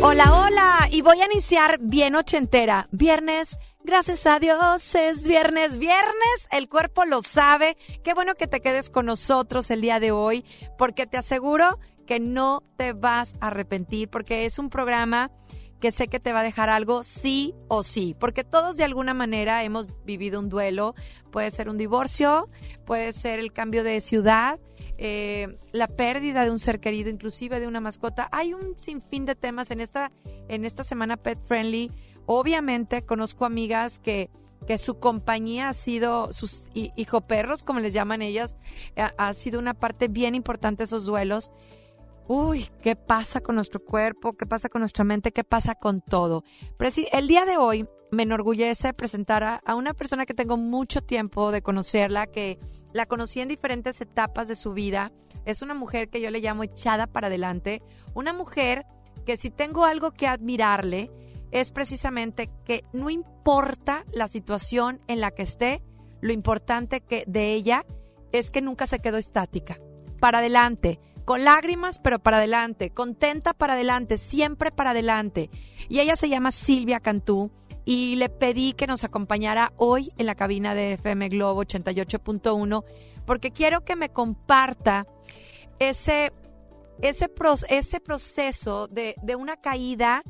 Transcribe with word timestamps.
Hola, 0.00 0.32
hola, 0.32 0.88
y 0.92 1.02
voy 1.02 1.20
a 1.20 1.26
iniciar 1.26 1.78
bien 1.80 2.14
ochentera. 2.14 2.88
Viernes, 2.92 3.58
gracias 3.82 4.28
a 4.28 4.38
Dios, 4.38 4.94
es 4.94 5.26
viernes, 5.26 5.76
viernes, 5.76 6.48
el 6.52 6.68
cuerpo 6.68 7.04
lo 7.04 7.20
sabe. 7.20 7.76
Qué 8.04 8.14
bueno 8.14 8.36
que 8.36 8.46
te 8.46 8.60
quedes 8.60 8.90
con 8.90 9.06
nosotros 9.06 9.72
el 9.72 9.80
día 9.80 9.98
de 9.98 10.12
hoy, 10.12 10.44
porque 10.78 11.08
te 11.08 11.16
aseguro 11.16 11.80
que 12.06 12.20
no 12.20 12.62
te 12.76 12.92
vas 12.92 13.34
a 13.40 13.48
arrepentir, 13.48 14.08
porque 14.08 14.44
es 14.44 14.60
un 14.60 14.70
programa 14.70 15.32
que 15.80 15.90
sé 15.90 16.06
que 16.06 16.20
te 16.20 16.32
va 16.32 16.40
a 16.40 16.44
dejar 16.44 16.70
algo 16.70 17.02
sí 17.02 17.54
o 17.66 17.82
sí, 17.82 18.14
porque 18.18 18.44
todos 18.44 18.76
de 18.76 18.84
alguna 18.84 19.14
manera 19.14 19.64
hemos 19.64 19.94
vivido 20.04 20.38
un 20.38 20.48
duelo, 20.48 20.94
puede 21.32 21.50
ser 21.50 21.68
un 21.68 21.76
divorcio, 21.76 22.48
puede 22.86 23.12
ser 23.12 23.40
el 23.40 23.52
cambio 23.52 23.82
de 23.82 24.00
ciudad, 24.00 24.60
eh, 24.98 25.58
la 25.72 25.86
pérdida 25.86 26.44
de 26.44 26.50
un 26.50 26.58
ser 26.58 26.80
querido, 26.80 27.08
inclusive 27.08 27.60
de 27.60 27.68
una 27.68 27.80
mascota. 27.80 28.28
Hay 28.32 28.52
un 28.52 28.76
sinfín 28.76 29.24
de 29.24 29.36
temas 29.36 29.70
en 29.70 29.80
esta, 29.80 30.10
en 30.48 30.64
esta 30.64 30.82
semana 30.82 31.16
Pet 31.16 31.38
Friendly. 31.46 31.90
Obviamente 32.26 33.02
conozco 33.02 33.44
amigas 33.44 34.00
que, 34.00 34.28
que 34.66 34.76
su 34.76 34.98
compañía 34.98 35.68
ha 35.68 35.72
sido, 35.72 36.32
sus 36.32 36.68
hijo 36.74 37.20
perros, 37.22 37.62
como 37.62 37.80
les 37.80 37.92
llaman 37.92 38.22
ellas, 38.22 38.58
ha, 38.96 39.12
ha 39.16 39.32
sido 39.34 39.60
una 39.60 39.74
parte 39.74 40.08
bien 40.08 40.34
importante 40.34 40.78
de 40.78 40.84
esos 40.84 41.06
duelos. 41.06 41.52
Uy, 42.26 42.66
¿qué 42.82 42.94
pasa 42.94 43.40
con 43.40 43.54
nuestro 43.54 43.82
cuerpo? 43.82 44.34
¿Qué 44.34 44.44
pasa 44.44 44.68
con 44.68 44.80
nuestra 44.80 45.04
mente? 45.04 45.32
¿Qué 45.32 45.44
pasa 45.44 45.76
con 45.76 46.02
todo? 46.02 46.44
El 47.12 47.26
día 47.26 47.46
de 47.46 47.56
hoy 47.56 47.88
me 48.10 48.22
enorgullece 48.22 48.92
presentar 48.94 49.42
a, 49.64 49.74
una 49.74 49.94
persona 49.94 50.26
que 50.26 50.34
tengo 50.34 50.56
mucho 50.56 51.02
tiempo 51.02 51.52
de 51.52 51.62
conocerla, 51.62 52.26
que 52.26 52.58
la 52.92 53.06
conocí 53.06 53.40
en 53.40 53.48
diferentes 53.48 54.00
etapas 54.00 54.48
de 54.48 54.54
su 54.54 54.72
vida. 54.72 55.12
Es 55.44 55.62
una 55.62 55.74
mujer 55.74 56.08
que 56.08 56.20
yo 56.20 56.30
le 56.30 56.40
llamo 56.40 56.64
echada 56.64 57.06
para 57.06 57.26
adelante. 57.26 57.82
Una 58.14 58.32
mujer 58.32 58.86
que 59.26 59.36
si 59.36 59.50
tengo 59.50 59.84
algo 59.84 60.10
que 60.10 60.26
admirarle 60.26 61.10
es 61.50 61.72
precisamente 61.72 62.50
que 62.64 62.84
no 62.92 63.10
importa 63.10 64.04
la 64.12 64.28
situación 64.28 65.00
en 65.06 65.20
la 65.20 65.30
que 65.30 65.42
esté, 65.42 65.82
lo 66.20 66.32
importante 66.32 67.00
que 67.00 67.24
de 67.26 67.52
ella 67.54 67.84
es 68.32 68.50
que 68.50 68.60
nunca 68.60 68.86
se 68.86 69.00
quedó 69.00 69.16
estática. 69.16 69.78
Para 70.20 70.38
adelante, 70.38 70.98
con 71.24 71.44
lágrimas, 71.44 71.98
pero 71.98 72.18
para 72.18 72.38
adelante, 72.38 72.90
contenta 72.90 73.52
para 73.52 73.74
adelante, 73.74 74.18
siempre 74.18 74.70
para 74.70 74.90
adelante. 74.90 75.50
Y 75.88 76.00
ella 76.00 76.16
se 76.16 76.28
llama 76.28 76.50
Silvia 76.50 77.00
Cantú 77.00 77.50
y 77.88 78.16
le 78.16 78.28
pedí 78.28 78.74
que 78.74 78.86
nos 78.86 79.02
acompañara 79.02 79.72
hoy 79.78 80.12
en 80.18 80.26
la 80.26 80.34
cabina 80.34 80.74
de 80.74 80.92
FM 80.92 81.30
Globo 81.30 81.64
88.1 81.64 82.84
porque 83.24 83.50
quiero 83.50 83.82
que 83.82 83.96
me 83.96 84.10
comparta 84.10 85.06
ese, 85.78 86.34
ese, 87.00 87.30
ese 87.70 88.00
proceso 88.00 88.88
de, 88.88 89.14
de 89.22 89.36
una 89.36 89.56
caída 89.56 90.22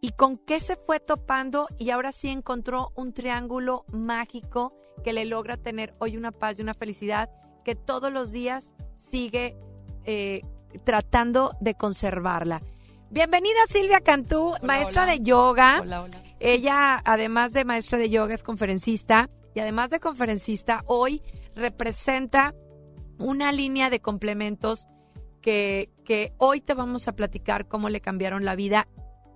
y 0.00 0.10
con 0.10 0.38
qué 0.38 0.58
se 0.58 0.74
fue 0.74 0.98
topando 0.98 1.68
y 1.78 1.90
ahora 1.90 2.10
sí 2.10 2.30
encontró 2.30 2.90
un 2.96 3.12
triángulo 3.12 3.84
mágico 3.92 4.74
que 5.04 5.12
le 5.12 5.24
logra 5.24 5.56
tener 5.56 5.94
hoy 6.00 6.16
una 6.16 6.32
paz 6.32 6.58
y 6.58 6.62
una 6.62 6.74
felicidad 6.74 7.30
que 7.64 7.76
todos 7.76 8.12
los 8.12 8.32
días 8.32 8.72
sigue 8.96 9.56
eh, 10.04 10.42
tratando 10.82 11.52
de 11.60 11.76
conservarla. 11.76 12.60
Bienvenida 13.08 13.60
Silvia 13.68 14.00
Cantú, 14.00 14.48
hola, 14.48 14.58
maestra 14.64 15.04
hola. 15.04 15.12
de 15.12 15.20
yoga. 15.20 15.78
Hola, 15.80 16.02
hola. 16.02 16.23
Ella, 16.46 17.00
además 17.06 17.54
de 17.54 17.64
maestra 17.64 17.98
de 17.98 18.10
yoga, 18.10 18.34
es 18.34 18.42
conferencista 18.42 19.30
y 19.54 19.60
además 19.60 19.88
de 19.88 19.98
conferencista, 19.98 20.84
hoy 20.84 21.22
representa 21.54 22.54
una 23.18 23.50
línea 23.50 23.88
de 23.88 24.00
complementos 24.00 24.86
que, 25.40 25.88
que 26.04 26.34
hoy 26.36 26.60
te 26.60 26.74
vamos 26.74 27.08
a 27.08 27.16
platicar 27.16 27.66
cómo 27.66 27.88
le 27.88 28.02
cambiaron 28.02 28.44
la 28.44 28.56
vida 28.56 28.88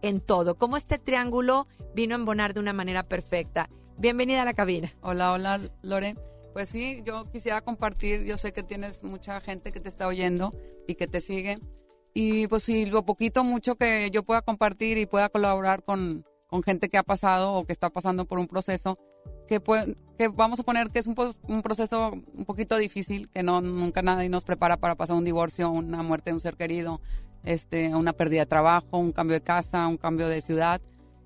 en 0.03 0.21
todo, 0.21 0.59
cómo 0.59 0.77
este 0.77 0.99
triángulo 0.99 1.67
vino 1.95 2.15
a 2.15 2.19
embonar 2.19 2.53
de 2.53 2.61
una 2.61 2.75
manera 2.75 3.05
perfecta. 3.05 3.71
Bienvenida 3.97 4.43
a 4.43 4.45
la 4.45 4.53
cabina. 4.53 4.95
Hola, 5.01 5.33
hola, 5.33 5.61
Lore. 5.81 6.15
Pues 6.53 6.69
sí, 6.69 7.03
yo 7.07 7.31
quisiera 7.33 7.63
compartir, 7.63 8.25
yo 8.25 8.37
sé 8.37 8.53
que 8.53 8.63
tienes 8.63 9.03
mucha 9.03 9.41
gente 9.41 9.73
que 9.73 9.81
te 9.81 9.89
está 9.89 10.09
oyendo 10.09 10.55
y 10.87 10.97
que 10.97 11.07
te 11.07 11.23
sigue. 11.23 11.59
Y 12.13 12.49
pues 12.49 12.65
sí, 12.65 12.85
lo 12.85 13.07
poquito, 13.07 13.45
mucho 13.45 13.77
que 13.77 14.11
yo 14.11 14.25
pueda 14.25 14.43
compartir 14.43 14.99
y 14.99 15.07
pueda 15.07 15.31
colaborar 15.31 15.85
con, 15.85 16.27
con 16.49 16.63
gente 16.63 16.89
que 16.89 16.99
ha 16.99 17.03
pasado 17.03 17.55
o 17.55 17.65
que 17.65 17.73
está 17.73 17.91
pasando 17.91 18.25
por 18.25 18.39
un 18.39 18.49
proceso, 18.49 18.99
que, 19.47 19.61
puede, 19.61 19.97
que 20.17 20.29
vamos 20.29 20.59
a 20.59 20.63
poner 20.63 20.91
que 20.91 20.99
es 20.99 21.07
un, 21.07 21.15
un, 21.43 21.63
proceso 21.63 22.13
un 22.13 22.45
poquito 22.45 22.77
difícil, 22.77 23.29
que 23.29 23.43
no 23.43 23.61
nunca 23.61 24.03
nadie 24.03 24.29
nos 24.29 24.45
prepara 24.45 24.79
para 24.79 24.95
pasar 24.95 25.17
un 25.17 25.25
divorcio, 25.25 25.71
una 25.71 26.03
muerte 26.03 26.31
de 26.31 26.35
un 26.35 26.41
ser 26.41 26.57
querido, 26.57 27.01
este, 27.45 27.95
una 27.95 28.13
pérdida 28.15 28.41
de 28.41 28.47
trabajo, 28.47 28.99
un 28.99 29.13
cambio 29.13 29.35
de 29.35 29.43
casa, 29.43 29.87
un 29.87 29.99
cambio 29.99 30.29
de 30.29 30.43
ciudad. 30.43 30.81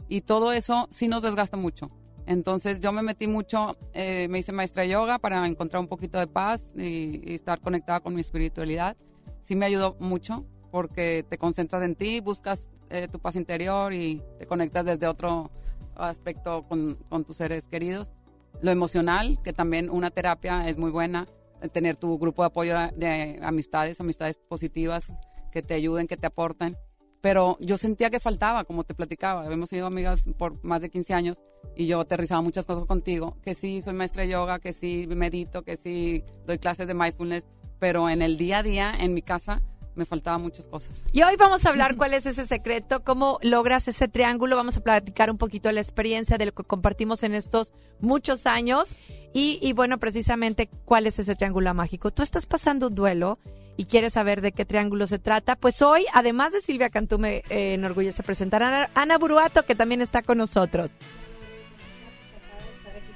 Y 0.08 0.22
todo 0.22 0.52
eso 0.52 0.88
sí 0.90 1.08
nos 1.08 1.22
desgasta 1.22 1.56
mucho. 1.56 1.90
Entonces 2.26 2.80
yo 2.80 2.92
me 2.92 3.02
metí 3.02 3.26
mucho, 3.26 3.76
eh, 3.92 4.26
me 4.28 4.40
hice 4.40 4.52
maestra 4.52 4.82
de 4.82 4.90
yoga 4.90 5.18
para 5.18 5.46
encontrar 5.46 5.80
un 5.80 5.88
poquito 5.88 6.18
de 6.18 6.26
paz 6.26 6.62
y, 6.76 7.20
y, 7.28 7.34
estar 7.34 7.60
conectada 7.60 8.00
con 8.00 8.14
mi 8.14 8.20
espiritualidad. 8.20 8.96
Sí 9.40 9.56
me 9.56 9.66
ayudó 9.66 9.96
mucho 9.98 10.44
porque 10.70 11.24
te 11.28 11.38
concentras 11.38 11.82
en 11.82 11.96
ti, 11.96 12.20
buscas 12.20 12.68
eh, 12.92 13.08
tu 13.08 13.18
paz 13.18 13.36
interior 13.36 13.92
y 13.92 14.22
te 14.38 14.46
conectas 14.46 14.84
desde 14.84 15.06
otro 15.06 15.50
aspecto 15.96 16.64
con, 16.68 16.98
con, 17.08 17.24
tus 17.24 17.36
seres 17.36 17.64
queridos. 17.66 18.12
Lo 18.60 18.70
emocional, 18.70 19.38
que 19.42 19.52
también 19.52 19.90
una 19.90 20.10
terapia 20.10 20.68
es 20.68 20.76
muy 20.76 20.90
buena, 20.90 21.26
tener 21.72 21.96
tu 21.96 22.18
grupo 22.18 22.42
de 22.42 22.46
apoyo 22.46 22.78
de, 22.78 22.90
de 22.96 23.40
amistades, 23.42 24.00
amistades 24.00 24.38
positivas 24.48 25.10
que 25.50 25.62
te 25.62 25.74
ayuden, 25.74 26.06
que 26.06 26.16
te 26.16 26.26
aporten. 26.26 26.76
Pero 27.20 27.56
yo 27.60 27.76
sentía 27.78 28.10
que 28.10 28.20
faltaba, 28.20 28.64
como 28.64 28.84
te 28.84 28.94
platicaba, 28.94 29.46
hemos 29.46 29.68
sido 29.70 29.86
amigas 29.86 30.22
por 30.36 30.62
más 30.64 30.80
de 30.80 30.90
15 30.90 31.14
años 31.14 31.38
y 31.76 31.86
yo 31.86 32.00
aterrizaba 32.00 32.42
muchas 32.42 32.66
cosas 32.66 32.84
contigo, 32.86 33.36
que 33.42 33.54
sí 33.54 33.80
soy 33.80 33.94
maestra 33.94 34.24
de 34.24 34.30
yoga, 34.30 34.58
que 34.58 34.72
sí 34.72 35.06
medito, 35.08 35.62
que 35.62 35.76
sí 35.76 36.24
doy 36.46 36.58
clases 36.58 36.86
de 36.88 36.94
mindfulness, 36.94 37.46
pero 37.78 38.08
en 38.08 38.22
el 38.22 38.36
día 38.36 38.58
a 38.58 38.62
día, 38.62 38.92
en 38.98 39.14
mi 39.14 39.22
casa, 39.22 39.62
me 39.94 40.04
faltaban 40.04 40.42
muchas 40.42 40.66
cosas. 40.66 41.04
Y 41.12 41.22
hoy 41.22 41.36
vamos 41.36 41.66
a 41.66 41.70
hablar 41.70 41.96
cuál 41.96 42.14
es 42.14 42.26
ese 42.26 42.46
secreto, 42.46 43.02
cómo 43.04 43.38
logras 43.42 43.88
ese 43.88 44.08
triángulo, 44.08 44.56
vamos 44.56 44.76
a 44.76 44.80
platicar 44.80 45.30
un 45.30 45.38
poquito 45.38 45.68
de 45.68 45.74
la 45.74 45.80
experiencia, 45.80 46.38
de 46.38 46.46
lo 46.46 46.52
que 46.52 46.64
compartimos 46.64 47.22
en 47.22 47.34
estos 47.34 47.72
muchos 48.00 48.46
años 48.46 48.96
y, 49.32 49.58
y 49.60 49.72
bueno, 49.72 49.98
precisamente 49.98 50.68
cuál 50.84 51.06
es 51.06 51.18
ese 51.18 51.36
triángulo 51.36 51.72
mágico. 51.74 52.10
Tú 52.10 52.22
estás 52.22 52.46
pasando 52.46 52.88
un 52.88 52.94
duelo 52.94 53.38
y 53.76 53.86
quieres 53.86 54.14
saber 54.14 54.40
de 54.40 54.52
qué 54.52 54.64
triángulo 54.64 55.06
se 55.06 55.18
trata, 55.18 55.56
pues 55.56 55.82
hoy, 55.82 56.06
además 56.12 56.52
de 56.52 56.60
Silvia 56.60 56.90
Cantú, 56.90 57.18
me 57.18 57.42
eh, 57.48 57.74
enorgullece 57.74 58.22
presentar 58.22 58.62
a 58.62 58.68
Ana, 58.68 58.90
Ana 58.94 59.18
Buruato, 59.18 59.64
que 59.64 59.74
también 59.74 60.02
está 60.02 60.22
con 60.22 60.38
nosotros 60.38 60.92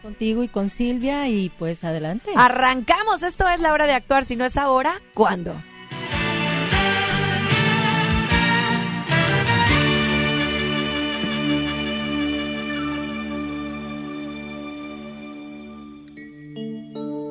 contigo 0.07 0.45
y 0.45 0.49
con 0.49 0.71
Silvia 0.71 1.27
y 1.29 1.49
pues 1.49 1.83
adelante. 1.83 2.31
Arrancamos, 2.37 3.25
esto 3.25 3.49
es 3.49 3.59
la 3.59 3.73
hora 3.73 3.87
de 3.87 3.93
actuar, 3.93 4.25
si 4.25 4.37
no 4.37 4.45
es 4.45 4.57
ahora, 4.57 5.03
¿cuándo? 5.15 5.61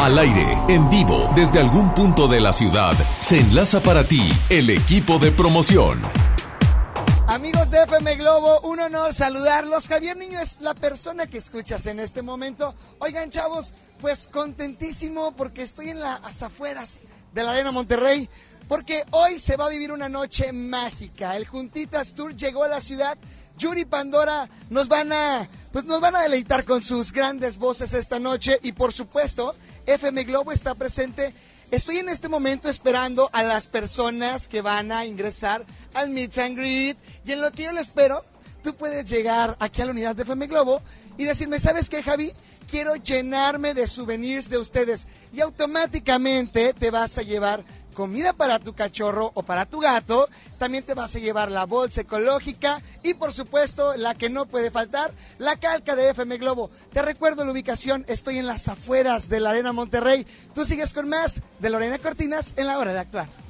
Al 0.00 0.18
aire, 0.18 0.56
en 0.68 0.88
vivo, 0.88 1.30
desde 1.34 1.60
algún 1.60 1.92
punto 1.92 2.26
de 2.26 2.40
la 2.40 2.54
ciudad, 2.54 2.94
se 3.20 3.38
enlaza 3.38 3.80
para 3.80 4.02
ti 4.02 4.32
el 4.48 4.70
equipo 4.70 5.18
de 5.18 5.30
promoción. 5.30 6.00
Amigos 7.26 7.70
de 7.70 7.82
FM 7.82 8.16
Globo, 8.16 8.60
un 8.60 8.80
honor 8.80 9.12
saludarlos. 9.12 9.88
Javier 9.88 10.16
Niño 10.16 10.40
es 10.40 10.58
la 10.62 10.72
persona 10.72 11.26
que 11.26 11.36
escuchas 11.36 11.84
en 11.84 12.00
este 12.00 12.22
momento. 12.22 12.74
Oigan, 12.98 13.28
chavos, 13.28 13.74
pues 14.00 14.26
contentísimo 14.26 15.32
porque 15.36 15.60
estoy 15.60 15.90
en 15.90 16.00
las 16.00 16.42
afueras 16.42 17.00
de 17.34 17.44
la 17.44 17.50
Arena 17.50 17.70
Monterrey. 17.70 18.26
Porque 18.68 19.04
hoy 19.10 19.38
se 19.38 19.58
va 19.58 19.66
a 19.66 19.68
vivir 19.68 19.92
una 19.92 20.08
noche 20.08 20.50
mágica. 20.50 21.36
El 21.36 21.46
Juntitas 21.46 22.14
Tour 22.14 22.34
llegó 22.34 22.64
a 22.64 22.68
la 22.68 22.80
ciudad. 22.80 23.18
Yuri 23.58 23.84
Pandora 23.84 24.48
nos 24.70 24.88
van 24.88 25.12
a, 25.12 25.46
pues 25.72 25.84
nos 25.84 26.00
van 26.00 26.16
a 26.16 26.22
deleitar 26.22 26.64
con 26.64 26.82
sus 26.82 27.12
grandes 27.12 27.58
voces 27.58 27.92
esta 27.92 28.18
noche. 28.18 28.58
Y 28.62 28.72
por 28.72 28.94
supuesto, 28.94 29.54
FM 29.94 30.22
Globo 30.22 30.52
está 30.52 30.76
presente. 30.76 31.34
Estoy 31.72 31.98
en 31.98 32.08
este 32.08 32.28
momento 32.28 32.68
esperando 32.68 33.28
a 33.32 33.42
las 33.42 33.66
personas 33.66 34.46
que 34.46 34.62
van 34.62 34.92
a 34.92 35.04
ingresar 35.04 35.64
al 35.94 36.10
Meet 36.10 36.38
and 36.38 36.56
Greet. 36.56 36.96
Y 37.24 37.32
en 37.32 37.40
lo 37.40 37.50
que 37.50 37.64
yo 37.64 37.72
le 37.72 37.80
espero, 37.80 38.24
tú 38.62 38.74
puedes 38.76 39.04
llegar 39.10 39.56
aquí 39.58 39.82
a 39.82 39.86
la 39.86 39.90
unidad 39.90 40.14
de 40.14 40.22
FM 40.22 40.46
Globo 40.46 40.80
y 41.18 41.24
decirme, 41.24 41.58
¿sabes 41.58 41.90
qué, 41.90 42.04
Javi? 42.04 42.32
Quiero 42.70 42.94
llenarme 42.94 43.74
de 43.74 43.88
souvenirs 43.88 44.48
de 44.48 44.58
ustedes. 44.58 45.08
Y 45.32 45.40
automáticamente 45.40 46.72
te 46.72 46.92
vas 46.92 47.18
a 47.18 47.22
llevar 47.22 47.64
comida 47.90 48.32
para 48.32 48.58
tu 48.58 48.74
cachorro 48.74 49.32
o 49.34 49.42
para 49.42 49.66
tu 49.66 49.80
gato, 49.80 50.28
también 50.58 50.84
te 50.84 50.94
vas 50.94 51.14
a 51.14 51.18
llevar 51.18 51.50
la 51.50 51.66
bolsa 51.66 52.02
ecológica 52.02 52.82
y 53.02 53.14
por 53.14 53.32
supuesto 53.32 53.96
la 53.96 54.14
que 54.14 54.30
no 54.30 54.46
puede 54.46 54.70
faltar, 54.70 55.12
la 55.38 55.56
calca 55.56 55.96
de 55.96 56.10
FM 56.10 56.38
Globo. 56.38 56.70
Te 56.92 57.02
recuerdo 57.02 57.44
la 57.44 57.52
ubicación, 57.52 58.04
estoy 58.08 58.38
en 58.38 58.46
las 58.46 58.68
afueras 58.68 59.28
de 59.28 59.40
la 59.40 59.50
Arena 59.50 59.72
Monterrey. 59.72 60.26
Tú 60.54 60.64
sigues 60.64 60.92
con 60.92 61.08
más 61.08 61.40
de 61.58 61.70
Lorena 61.70 61.98
Cortinas 61.98 62.54
en 62.56 62.66
la 62.66 62.78
hora 62.78 62.92
de 62.92 63.00
actuar. 63.00 63.49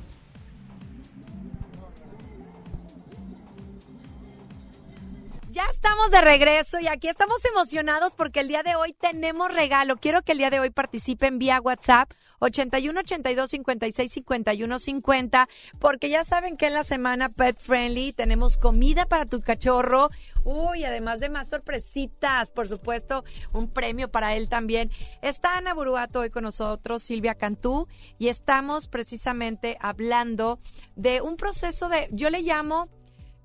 Ya 5.60 5.66
estamos 5.70 6.10
de 6.10 6.22
regreso 6.22 6.80
y 6.80 6.86
aquí 6.86 7.08
estamos 7.08 7.44
emocionados 7.44 8.14
porque 8.14 8.40
el 8.40 8.48
día 8.48 8.62
de 8.62 8.76
hoy 8.76 8.94
tenemos 8.94 9.52
regalo. 9.52 9.98
Quiero 9.98 10.22
que 10.22 10.32
el 10.32 10.38
día 10.38 10.48
de 10.48 10.58
hoy 10.58 10.70
participen 10.70 11.38
vía 11.38 11.60
WhatsApp 11.60 12.10
81 12.38 12.98
82 13.00 13.50
56 13.50 14.10
51 14.10 14.78
50 14.78 15.48
porque 15.78 16.08
ya 16.08 16.24
saben 16.24 16.56
que 16.56 16.68
en 16.68 16.72
la 16.72 16.82
semana 16.82 17.28
Pet 17.28 17.58
Friendly 17.60 18.14
tenemos 18.14 18.56
comida 18.56 19.04
para 19.04 19.26
tu 19.26 19.42
cachorro. 19.42 20.08
Uy, 20.44 20.84
además 20.84 21.20
de 21.20 21.28
más 21.28 21.50
sorpresitas, 21.50 22.50
por 22.50 22.66
supuesto, 22.66 23.22
un 23.52 23.68
premio 23.68 24.10
para 24.10 24.34
él 24.36 24.48
también. 24.48 24.90
Está 25.20 25.58
Ana 25.58 25.74
Buruato 25.74 26.20
hoy 26.20 26.30
con 26.30 26.44
nosotros, 26.44 27.02
Silvia 27.02 27.34
Cantú, 27.34 27.86
y 28.18 28.28
estamos 28.28 28.88
precisamente 28.88 29.76
hablando 29.78 30.58
de 30.96 31.20
un 31.20 31.36
proceso 31.36 31.90
de, 31.90 32.08
yo 32.12 32.30
le 32.30 32.40
llamo 32.40 32.88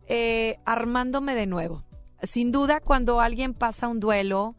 eh, 0.07 0.59
armándome 0.65 1.33
de 1.33 1.47
nuevo. 1.47 1.83
Sin 2.23 2.51
duda, 2.51 2.79
cuando 2.79 3.19
alguien 3.19 3.53
pasa 3.53 3.87
un 3.87 3.99
duelo, 3.99 4.55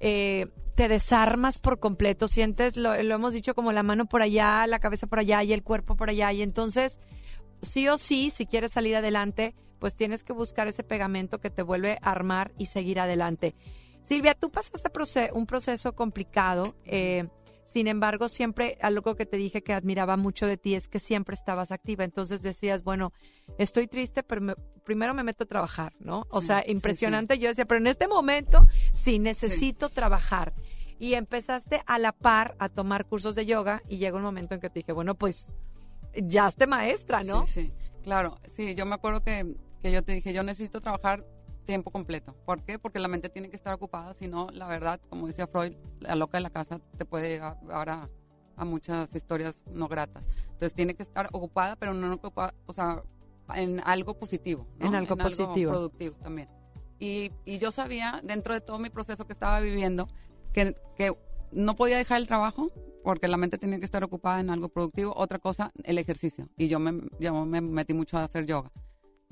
eh, 0.00 0.46
te 0.74 0.88
desarmas 0.88 1.58
por 1.58 1.80
completo, 1.80 2.28
sientes, 2.28 2.76
lo, 2.76 3.02
lo 3.02 3.14
hemos 3.14 3.32
dicho, 3.32 3.54
como 3.54 3.72
la 3.72 3.82
mano 3.82 4.06
por 4.06 4.22
allá, 4.22 4.66
la 4.66 4.78
cabeza 4.78 5.06
por 5.06 5.18
allá 5.18 5.42
y 5.42 5.52
el 5.52 5.62
cuerpo 5.62 5.96
por 5.96 6.10
allá. 6.10 6.32
Y 6.32 6.42
entonces, 6.42 7.00
sí 7.62 7.88
o 7.88 7.96
sí, 7.96 8.30
si 8.30 8.46
quieres 8.46 8.72
salir 8.72 8.94
adelante, 8.96 9.54
pues 9.78 9.96
tienes 9.96 10.24
que 10.24 10.32
buscar 10.32 10.68
ese 10.68 10.84
pegamento 10.84 11.40
que 11.40 11.50
te 11.50 11.62
vuelve 11.62 11.98
a 12.02 12.10
armar 12.10 12.52
y 12.58 12.66
seguir 12.66 13.00
adelante. 13.00 13.54
Silvia, 14.02 14.34
tú 14.34 14.50
pasaste 14.50 14.90
un 15.32 15.46
proceso 15.46 15.94
complicado. 15.94 16.76
eh, 16.84 17.24
sin 17.68 17.86
embargo, 17.86 18.28
siempre 18.28 18.78
algo 18.80 19.14
que 19.14 19.26
te 19.26 19.36
dije 19.36 19.62
que 19.62 19.74
admiraba 19.74 20.16
mucho 20.16 20.46
de 20.46 20.56
ti 20.56 20.74
es 20.74 20.88
que 20.88 21.00
siempre 21.00 21.34
estabas 21.34 21.70
activa. 21.70 22.02
Entonces 22.02 22.40
decías, 22.40 22.82
bueno, 22.82 23.12
estoy 23.58 23.86
triste, 23.88 24.22
pero 24.22 24.40
me- 24.40 24.54
primero 24.84 25.12
me 25.12 25.22
meto 25.22 25.44
a 25.44 25.46
trabajar, 25.46 25.92
¿no? 26.00 26.24
O 26.30 26.40
Sí, 26.40 26.46
sea, 26.46 26.62
sí, 26.64 26.70
impresionante. 26.72 27.38
Yo 27.38 27.48
decía, 27.48 27.66
pero 27.66 27.78
en 27.78 27.88
este 27.88 28.08
momento 28.08 28.66
sí 28.92 29.18
necesito 29.18 29.90
trabajar. 29.90 30.54
y 31.00 31.14
empezaste 31.14 31.80
a 31.86 31.96
la 31.98 32.10
par 32.10 32.56
a 32.58 32.68
tomar 32.68 33.04
cursos 33.06 33.36
de 33.36 33.46
yoga 33.46 33.82
y 33.88 33.98
llega 33.98 34.16
un 34.16 34.22
momento 34.24 34.54
en 34.56 34.60
que 34.60 34.68
te 34.68 34.80
dije, 34.80 34.92
bueno, 34.92 35.14
pues 35.14 35.54
ya 36.16 36.48
esté 36.48 36.66
maestra, 36.66 37.22
¿no? 37.22 37.46
Sí, 37.46 37.66
sí, 37.66 37.72
claro. 38.02 38.38
Sí, 38.50 38.74
yo 38.74 38.84
me 38.86 38.94
acuerdo 38.96 39.22
que, 39.22 39.54
que 39.80 39.92
yo 39.92 40.02
te 40.02 40.12
dije, 40.14 40.32
yo 40.32 40.42
necesito 40.42 40.80
trabajar 40.80 41.24
tiempo 41.68 41.90
completo. 41.90 42.34
¿Por 42.46 42.62
qué? 42.64 42.78
Porque 42.78 42.98
la 42.98 43.08
mente 43.08 43.28
tiene 43.28 43.50
que 43.50 43.56
estar 43.56 43.74
ocupada, 43.74 44.14
si 44.14 44.26
no, 44.26 44.48
la 44.54 44.66
verdad, 44.66 44.98
como 45.10 45.26
decía 45.26 45.46
Freud, 45.46 45.74
la 46.00 46.14
loca 46.14 46.38
de 46.38 46.42
la 46.42 46.48
casa 46.48 46.80
te 46.96 47.04
puede 47.04 47.28
llevar 47.28 47.90
a, 47.90 48.08
a 48.56 48.64
muchas 48.64 49.14
historias 49.14 49.54
no 49.70 49.86
gratas. 49.86 50.30
Entonces 50.44 50.72
tiene 50.72 50.94
que 50.94 51.02
estar 51.02 51.28
ocupada, 51.30 51.76
pero 51.76 51.92
no 51.92 52.10
ocupada, 52.14 52.54
o 52.64 52.72
sea, 52.72 53.02
en 53.54 53.82
algo 53.84 54.18
positivo. 54.18 54.66
¿no? 54.78 54.86
En 54.86 54.94
algo 54.94 55.14
positivo. 55.14 55.70
productivo 55.70 56.16
también. 56.16 56.48
Y, 56.98 57.32
y, 57.44 57.58
yo 57.58 57.70
sabía, 57.70 58.22
dentro 58.24 58.54
de 58.54 58.62
todo 58.62 58.78
mi 58.78 58.88
proceso 58.88 59.26
que 59.26 59.34
estaba 59.34 59.60
viviendo, 59.60 60.08
que, 60.54 60.74
que 60.96 61.12
no 61.52 61.76
podía 61.76 61.98
dejar 61.98 62.16
el 62.16 62.26
trabajo 62.26 62.72
porque 63.04 63.28
la 63.28 63.36
mente 63.36 63.58
tenía 63.58 63.78
que 63.78 63.84
estar 63.84 64.02
ocupada 64.02 64.40
en 64.40 64.48
algo 64.48 64.70
productivo. 64.70 65.12
Otra 65.14 65.38
cosa, 65.38 65.70
el 65.84 65.98
ejercicio. 65.98 66.48
Y 66.56 66.68
yo 66.68 66.78
me, 66.78 66.98
yo 67.20 67.44
me 67.44 67.60
metí 67.60 67.92
mucho 67.92 68.16
a 68.16 68.24
hacer 68.24 68.46
yoga. 68.46 68.72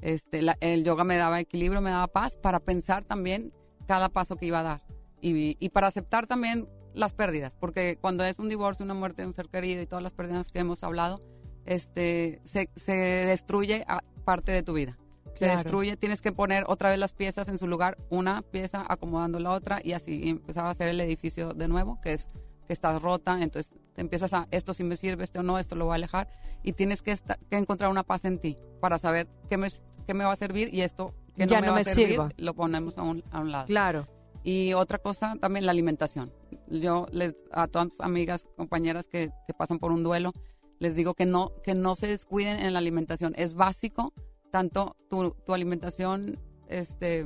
Este, 0.00 0.40
el 0.60 0.84
yoga 0.84 1.04
me 1.04 1.16
daba 1.16 1.40
equilibrio, 1.40 1.80
me 1.80 1.90
daba 1.90 2.06
paz 2.08 2.36
para 2.36 2.60
pensar 2.60 3.04
también 3.04 3.52
cada 3.86 4.08
paso 4.08 4.36
que 4.36 4.46
iba 4.46 4.60
a 4.60 4.62
dar 4.62 4.82
y, 5.20 5.56
y, 5.64 5.68
para 5.70 5.86
aceptar 5.86 6.26
también 6.26 6.68
las 6.92 7.14
pérdidas, 7.14 7.54
porque 7.58 7.98
cuando 8.00 8.24
es 8.24 8.38
un 8.38 8.48
divorcio, 8.48 8.84
una 8.84 8.94
muerte 8.94 9.22
de 9.22 9.28
un 9.28 9.34
ser 9.34 9.48
querido 9.48 9.82
y 9.82 9.86
todas 9.86 10.02
las 10.02 10.12
pérdidas 10.12 10.50
que 10.50 10.58
hemos 10.58 10.82
hablado, 10.82 11.22
este, 11.64 12.40
se, 12.44 12.70
se 12.76 12.94
destruye 12.94 13.84
parte 14.24 14.52
de 14.52 14.62
tu 14.62 14.74
vida. 14.74 14.98
Se 15.34 15.46
destruye, 15.46 15.98
tienes 15.98 16.22
que 16.22 16.32
poner 16.32 16.64
otra 16.66 16.88
vez 16.88 16.98
las 16.98 17.12
piezas 17.12 17.48
en 17.48 17.58
su 17.58 17.66
lugar, 17.66 17.98
una 18.08 18.40
pieza 18.40 18.86
acomodando 18.88 19.38
la 19.38 19.50
otra 19.50 19.80
y 19.84 19.92
así 19.92 20.30
empezar 20.30 20.64
a 20.64 20.70
hacer 20.70 20.88
el 20.88 20.98
edificio 20.98 21.52
de 21.52 21.68
nuevo, 21.68 22.00
que 22.00 22.14
es 22.14 22.26
que 22.66 22.72
estás 22.72 23.02
rota, 23.02 23.42
entonces 23.42 23.70
te 23.96 24.02
empiezas 24.02 24.34
a, 24.34 24.46
esto 24.50 24.74
sí 24.74 24.84
me 24.84 24.96
sirve, 24.96 25.24
esto 25.24 25.42
no, 25.42 25.58
esto 25.58 25.74
lo 25.74 25.86
voy 25.86 25.92
a 25.92 25.94
alejar, 25.96 26.28
y 26.62 26.74
tienes 26.74 27.00
que, 27.00 27.18
que 27.50 27.56
encontrar 27.56 27.90
una 27.90 28.02
paz 28.02 28.26
en 28.26 28.38
ti 28.38 28.56
para 28.78 28.98
saber 28.98 29.26
qué 29.48 29.56
me, 29.56 29.68
qué 30.06 30.12
me 30.12 30.24
va 30.24 30.32
a 30.32 30.36
servir 30.36 30.72
y 30.72 30.82
esto 30.82 31.14
que 31.34 31.46
no 31.46 31.60
me 31.60 31.70
va 31.70 31.78
a 31.78 31.84
servir, 31.84 32.20
lo 32.36 32.54
ponemos 32.54 32.96
a 32.98 33.02
un, 33.02 33.24
a 33.30 33.40
un 33.40 33.52
lado. 33.52 33.66
Claro. 33.66 34.06
Y 34.44 34.74
otra 34.74 34.98
cosa, 34.98 35.34
también 35.40 35.66
la 35.66 35.72
alimentación. 35.72 36.30
Yo 36.68 37.06
les, 37.10 37.34
a 37.50 37.68
todas 37.68 37.88
amigas, 37.98 38.46
compañeras 38.56 39.08
que, 39.08 39.30
que, 39.46 39.54
pasan 39.54 39.78
por 39.78 39.92
un 39.92 40.02
duelo, 40.02 40.32
les 40.78 40.94
digo 40.94 41.14
que 41.14 41.24
no, 41.24 41.52
que 41.64 41.74
no 41.74 41.96
se 41.96 42.06
descuiden 42.06 42.60
en 42.60 42.72
la 42.74 42.78
alimentación. 42.78 43.32
Es 43.36 43.54
básico, 43.54 44.12
tanto 44.50 44.96
tu, 45.08 45.30
tu 45.44 45.54
alimentación 45.54 46.38
este, 46.68 47.24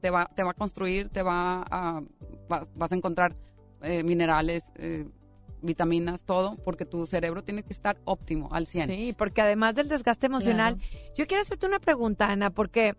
te, 0.00 0.10
va, 0.10 0.30
te 0.34 0.42
va 0.42 0.52
a 0.52 0.54
construir, 0.54 1.10
te 1.10 1.22
va 1.22 1.62
a, 1.70 2.02
vas 2.48 2.92
a 2.92 2.94
encontrar 2.94 3.36
eh, 3.82 4.02
minerales, 4.02 4.64
eh, 4.76 5.06
vitaminas, 5.62 6.22
todo, 6.22 6.56
porque 6.64 6.84
tu 6.84 7.06
cerebro 7.06 7.42
tiene 7.42 7.62
que 7.62 7.72
estar 7.72 7.98
óptimo 8.04 8.48
al 8.52 8.66
100. 8.66 8.88
Sí, 8.88 9.14
porque 9.16 9.42
además 9.42 9.74
del 9.74 9.88
desgaste 9.88 10.26
emocional, 10.26 10.78
yo 11.16 11.26
quiero 11.26 11.42
hacerte 11.42 11.66
una 11.66 11.80
pregunta, 11.80 12.30
Ana, 12.30 12.50
porque 12.50 12.96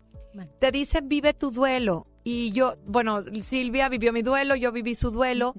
te 0.58 0.70
dicen 0.70 1.08
vive 1.08 1.34
tu 1.34 1.50
duelo. 1.50 2.06
Y 2.24 2.52
yo, 2.52 2.76
bueno, 2.86 3.22
Silvia 3.40 3.88
vivió 3.88 4.12
mi 4.12 4.22
duelo, 4.22 4.54
yo 4.54 4.70
viví 4.70 4.94
su 4.94 5.10
duelo, 5.10 5.54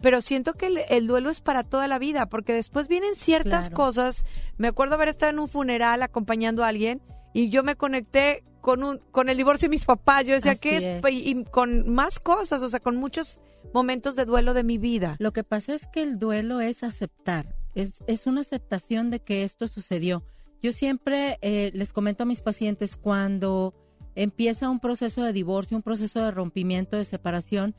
pero 0.00 0.20
siento 0.20 0.54
que 0.54 0.86
el, 0.88 1.06
duelo 1.06 1.30
es 1.30 1.40
para 1.40 1.64
toda 1.64 1.88
la 1.88 1.98
vida, 1.98 2.26
porque 2.26 2.52
después 2.52 2.88
vienen 2.88 3.14
ciertas 3.14 3.68
cosas. 3.68 4.24
Me 4.56 4.68
acuerdo 4.68 4.94
haber 4.94 5.08
estado 5.08 5.30
en 5.30 5.38
un 5.38 5.48
funeral 5.48 6.02
acompañando 6.02 6.64
a 6.64 6.68
alguien 6.68 7.02
y 7.34 7.50
yo 7.50 7.62
me 7.62 7.76
conecté 7.76 8.44
con 8.60 8.82
un 8.82 8.98
con 9.10 9.28
el 9.28 9.36
divorcio 9.36 9.66
de 9.66 9.70
mis 9.70 9.84
papás. 9.84 10.24
Yo 10.24 10.34
decía, 10.34 10.54
que 10.54 10.76
es? 10.76 11.04
Y, 11.10 11.44
con 11.44 11.92
más 11.92 12.20
cosas, 12.20 12.62
o 12.62 12.68
sea, 12.68 12.80
con 12.80 12.96
muchos 12.96 13.40
momentos 13.72 14.16
de 14.16 14.24
duelo 14.24 14.54
de 14.54 14.64
mi 14.64 14.78
vida. 14.78 15.16
Lo 15.18 15.32
que 15.32 15.44
pasa 15.44 15.74
es 15.74 15.86
que 15.86 16.02
el 16.02 16.18
duelo 16.18 16.60
es 16.60 16.82
aceptar, 16.82 17.54
es, 17.74 18.02
es 18.06 18.26
una 18.26 18.40
aceptación 18.40 19.10
de 19.10 19.20
que 19.20 19.44
esto 19.44 19.66
sucedió. 19.66 20.24
Yo 20.62 20.72
siempre 20.72 21.38
eh, 21.40 21.70
les 21.74 21.92
comento 21.92 22.24
a 22.24 22.26
mis 22.26 22.42
pacientes 22.42 22.96
cuando 22.96 23.74
empieza 24.16 24.70
un 24.70 24.80
proceso 24.80 25.22
de 25.22 25.32
divorcio, 25.32 25.76
un 25.76 25.82
proceso 25.82 26.20
de 26.20 26.32
rompimiento, 26.32 26.96
de 26.96 27.04
separación, 27.04 27.74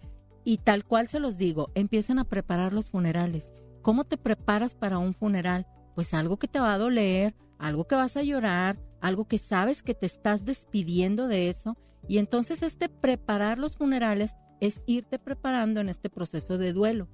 y 0.45 0.57
tal 0.59 0.85
cual 0.85 1.07
se 1.07 1.19
los 1.19 1.37
digo, 1.37 1.69
empiezan 1.75 2.17
a 2.17 2.23
preparar 2.23 2.73
los 2.73 2.89
funerales. 2.89 3.51
¿Cómo 3.81 4.05
te 4.05 4.17
preparas 4.17 4.73
para 4.73 4.97
un 4.97 5.13
funeral? 5.13 5.67
Pues 5.95 6.13
algo 6.13 6.37
que 6.37 6.47
te 6.47 6.59
va 6.59 6.73
a 6.73 6.77
doler, 6.77 7.35
algo 7.57 7.85
que 7.87 7.95
vas 7.95 8.15
a 8.15 8.23
llorar, 8.23 8.79
algo 9.01 9.27
que 9.27 9.37
sabes 9.37 9.83
que 9.83 9.93
te 9.93 10.05
estás 10.05 10.45
despidiendo 10.45 11.27
de 11.27 11.49
eso. 11.49 11.77
Y 12.07 12.17
entonces 12.17 12.63
este 12.63 12.87
preparar 12.87 13.57
los 13.57 13.75
funerales 13.75 14.33
es 14.59 14.81
irte 14.85 15.19
preparando 15.19 15.81
en 15.81 15.89
este 15.89 16.09
proceso 16.09 16.57
de 16.57 16.73
duelo. 16.73 17.07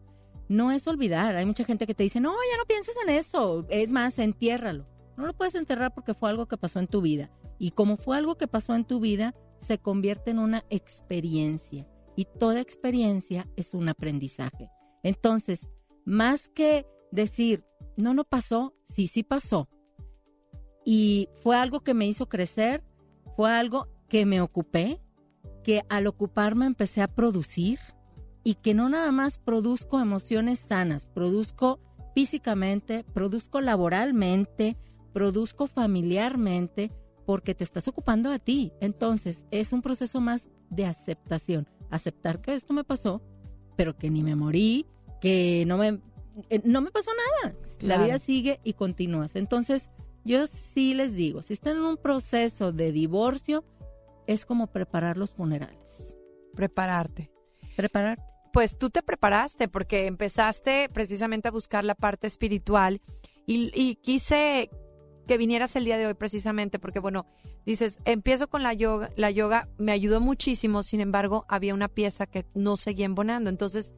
No 0.48 0.72
es 0.72 0.88
olvidar, 0.88 1.36
hay 1.36 1.46
mucha 1.46 1.64
gente 1.64 1.88
que 1.88 1.96
te 1.96 2.04
dice, 2.04 2.20
no, 2.20 2.32
ya 2.32 2.58
no 2.58 2.66
pienses 2.66 2.96
en 3.04 3.10
eso, 3.10 3.66
es 3.70 3.90
más, 3.90 4.20
entiérralo. 4.20 4.88
No 5.18 5.26
lo 5.26 5.34
puedes 5.34 5.56
enterrar 5.56 5.94
porque 5.94 6.14
fue 6.14 6.30
algo 6.30 6.48
que 6.48 6.58
pasó 6.58 6.80
en 6.80 6.88
tu 6.88 7.02
vida. 7.02 7.32
Y 7.58 7.72
como 7.72 7.98
fue 7.98 8.18
algo 8.18 8.36
que 8.36 8.48
pasó 8.48 8.76
en 8.76 8.86
tu 8.86 9.00
vida, 9.00 9.34
se 9.66 9.80
convierte 9.80 10.32
en 10.32 10.40
una 10.40 10.66
experiencia. 10.70 11.88
Y 12.16 12.26
toda 12.26 12.62
experiencia 12.62 13.48
es 13.56 13.74
un 13.74 13.90
aprendizaje. 13.90 14.70
Entonces, 15.04 15.70
más 16.06 16.50
que 16.50 16.86
decir, 17.12 17.66
no, 17.98 18.14
no 18.14 18.24
pasó, 18.24 18.74
sí, 18.84 19.08
sí 19.08 19.24
pasó. 19.24 19.70
Y 20.84 21.30
fue 21.42 21.56
algo 21.56 21.82
que 21.82 21.94
me 21.94 22.08
hizo 22.08 22.30
crecer, 22.30 22.84
fue 23.36 23.52
algo 23.52 23.88
que 24.08 24.26
me 24.26 24.42
ocupé, 24.42 25.02
que 25.66 25.82
al 25.90 26.06
ocuparme 26.06 26.68
empecé 26.68 27.02
a 27.02 27.08
producir 27.08 27.80
y 28.44 28.54
que 28.54 28.76
no 28.76 28.88
nada 28.88 29.12
más 29.12 29.40
produzco 29.40 30.00
emociones 30.00 30.60
sanas, 30.60 31.08
produzco 31.08 31.80
físicamente, 32.14 33.04
produzco 33.16 33.62
laboralmente, 33.62 34.78
produzco 35.12 35.66
familiarmente, 35.66 36.92
porque 37.26 37.56
te 37.56 37.64
estás 37.64 37.88
ocupando 37.88 38.30
de 38.30 38.38
ti. 38.38 38.74
Entonces, 38.80 39.48
es 39.50 39.74
un 39.74 39.82
proceso 39.82 40.22
más 40.22 40.48
de 40.70 40.86
aceptación. 40.86 41.68
Aceptar 41.90 42.42
que 42.42 42.54
esto 42.54 42.72
me 42.74 42.84
pasó, 42.84 43.24
pero 43.76 43.98
que 43.98 44.12
ni 44.12 44.22
me 44.22 44.36
morí, 44.36 44.86
que 45.20 45.64
no 45.66 45.80
me, 45.80 46.00
eh, 46.52 46.62
no 46.64 46.82
me 46.82 46.92
pasó 46.92 47.10
nada. 47.42 47.56
La 47.82 48.04
vida 48.04 48.20
sigue 48.20 48.60
y 48.64 48.74
continúas. 48.74 49.36
Entonces, 49.36 49.90
yo 50.24 50.46
sí 50.46 50.94
les 50.94 51.16
digo, 51.16 51.42
si 51.42 51.54
están 51.54 51.78
en 51.78 51.84
un 51.84 51.98
proceso 51.98 52.72
de 52.72 52.92
divorcio, 52.92 53.66
es 54.28 54.46
como 54.46 54.68
preparar 54.68 55.18
los 55.18 55.32
funerales. 55.32 56.18
Prepararte. 56.56 57.32
Prepararte. 57.76 58.24
Pues 58.54 58.78
tú 58.78 58.90
te 58.90 59.04
preparaste 59.04 59.68
porque 59.68 60.08
empezaste 60.08 60.90
precisamente 60.90 61.50
a 61.50 61.52
buscar 61.52 61.84
la 61.84 61.96
parte 61.96 62.28
espiritual 62.28 63.02
y, 63.46 63.96
quise 63.96 64.70
que 65.28 65.38
vinieras 65.38 65.76
el 65.76 65.86
día 65.86 65.98
de 65.98 66.08
hoy 66.08 66.14
precisamente 66.14 66.80
porque, 66.80 67.00
bueno, 67.00 67.26
dices, 67.66 68.00
empiezo 68.06 68.48
con 68.48 68.64
la 68.64 68.74
yoga, 68.74 69.10
la 69.16 69.30
yoga 69.30 69.68
me 69.78 69.92
ayudó 69.92 70.22
muchísimo, 70.22 70.84
sin 70.84 71.02
embargo, 71.02 71.46
había 71.48 71.74
una 71.74 71.90
pieza 71.90 72.28
que 72.28 72.46
no 72.54 72.78
seguía 72.78 73.06
embonando, 73.06 73.50
entonces 73.50 73.94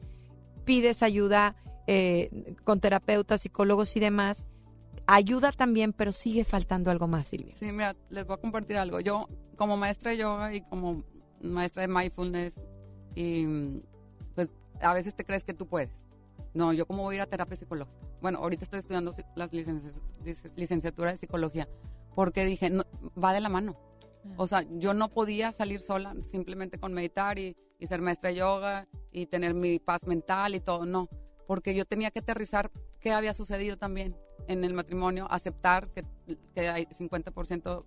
pides 0.64 1.02
ayuda 1.02 1.56
eh, 1.86 2.56
con 2.64 2.80
terapeutas, 2.80 3.42
psicólogos 3.42 3.96
y 3.96 4.00
demás. 4.00 4.44
Ayuda 5.10 5.52
también, 5.52 5.94
pero 5.94 6.12
sigue 6.12 6.44
faltando 6.44 6.90
algo 6.90 7.08
más, 7.08 7.28
Silvia. 7.28 7.54
Sí, 7.56 7.72
mira, 7.72 7.96
les 8.10 8.26
voy 8.26 8.34
a 8.34 8.36
compartir 8.36 8.76
algo. 8.76 9.00
Yo 9.00 9.26
como 9.56 9.78
maestra 9.78 10.10
de 10.10 10.18
yoga 10.18 10.52
y 10.52 10.60
como 10.60 11.02
maestra 11.40 11.80
de 11.80 11.88
mindfulness, 11.88 12.60
y 13.14 13.46
pues 14.34 14.50
a 14.82 14.92
veces 14.92 15.14
te 15.14 15.24
crees 15.24 15.44
que 15.44 15.54
tú 15.54 15.66
puedes. 15.66 15.90
No, 16.52 16.74
yo 16.74 16.84
como 16.84 17.04
voy 17.04 17.14
a 17.14 17.16
ir 17.16 17.20
a 17.22 17.26
terapia 17.26 17.56
psicológica. 17.56 17.96
Bueno, 18.20 18.40
ahorita 18.40 18.64
estoy 18.64 18.80
estudiando 18.80 19.14
las 19.34 19.50
licenciaturas 20.56 21.14
de 21.14 21.16
psicología 21.16 21.66
porque 22.14 22.44
dije, 22.44 22.68
no, 22.68 22.84
va 23.18 23.32
de 23.32 23.40
la 23.40 23.48
mano. 23.48 23.80
O 24.36 24.46
sea, 24.46 24.66
yo 24.72 24.92
no 24.92 25.08
podía 25.08 25.52
salir 25.52 25.80
sola 25.80 26.14
simplemente 26.22 26.78
con 26.78 26.92
meditar 26.92 27.38
y, 27.38 27.56
ser 27.80 28.02
maestra 28.02 28.28
de 28.28 28.36
yoga 28.36 28.86
y 29.10 29.24
tener 29.24 29.54
mi 29.54 29.78
paz 29.78 30.06
mental 30.06 30.54
y 30.54 30.60
todo, 30.60 30.84
no, 30.84 31.08
porque 31.46 31.74
yo 31.74 31.86
tenía 31.86 32.10
que 32.10 32.18
aterrizar 32.18 32.70
qué 33.00 33.12
había 33.12 33.32
sucedido 33.32 33.78
también 33.78 34.14
en 34.48 34.64
el 34.64 34.74
matrimonio, 34.74 35.26
aceptar 35.30 35.88
que, 35.90 36.04
que 36.54 36.68
hay 36.68 36.86
50% 36.86 37.84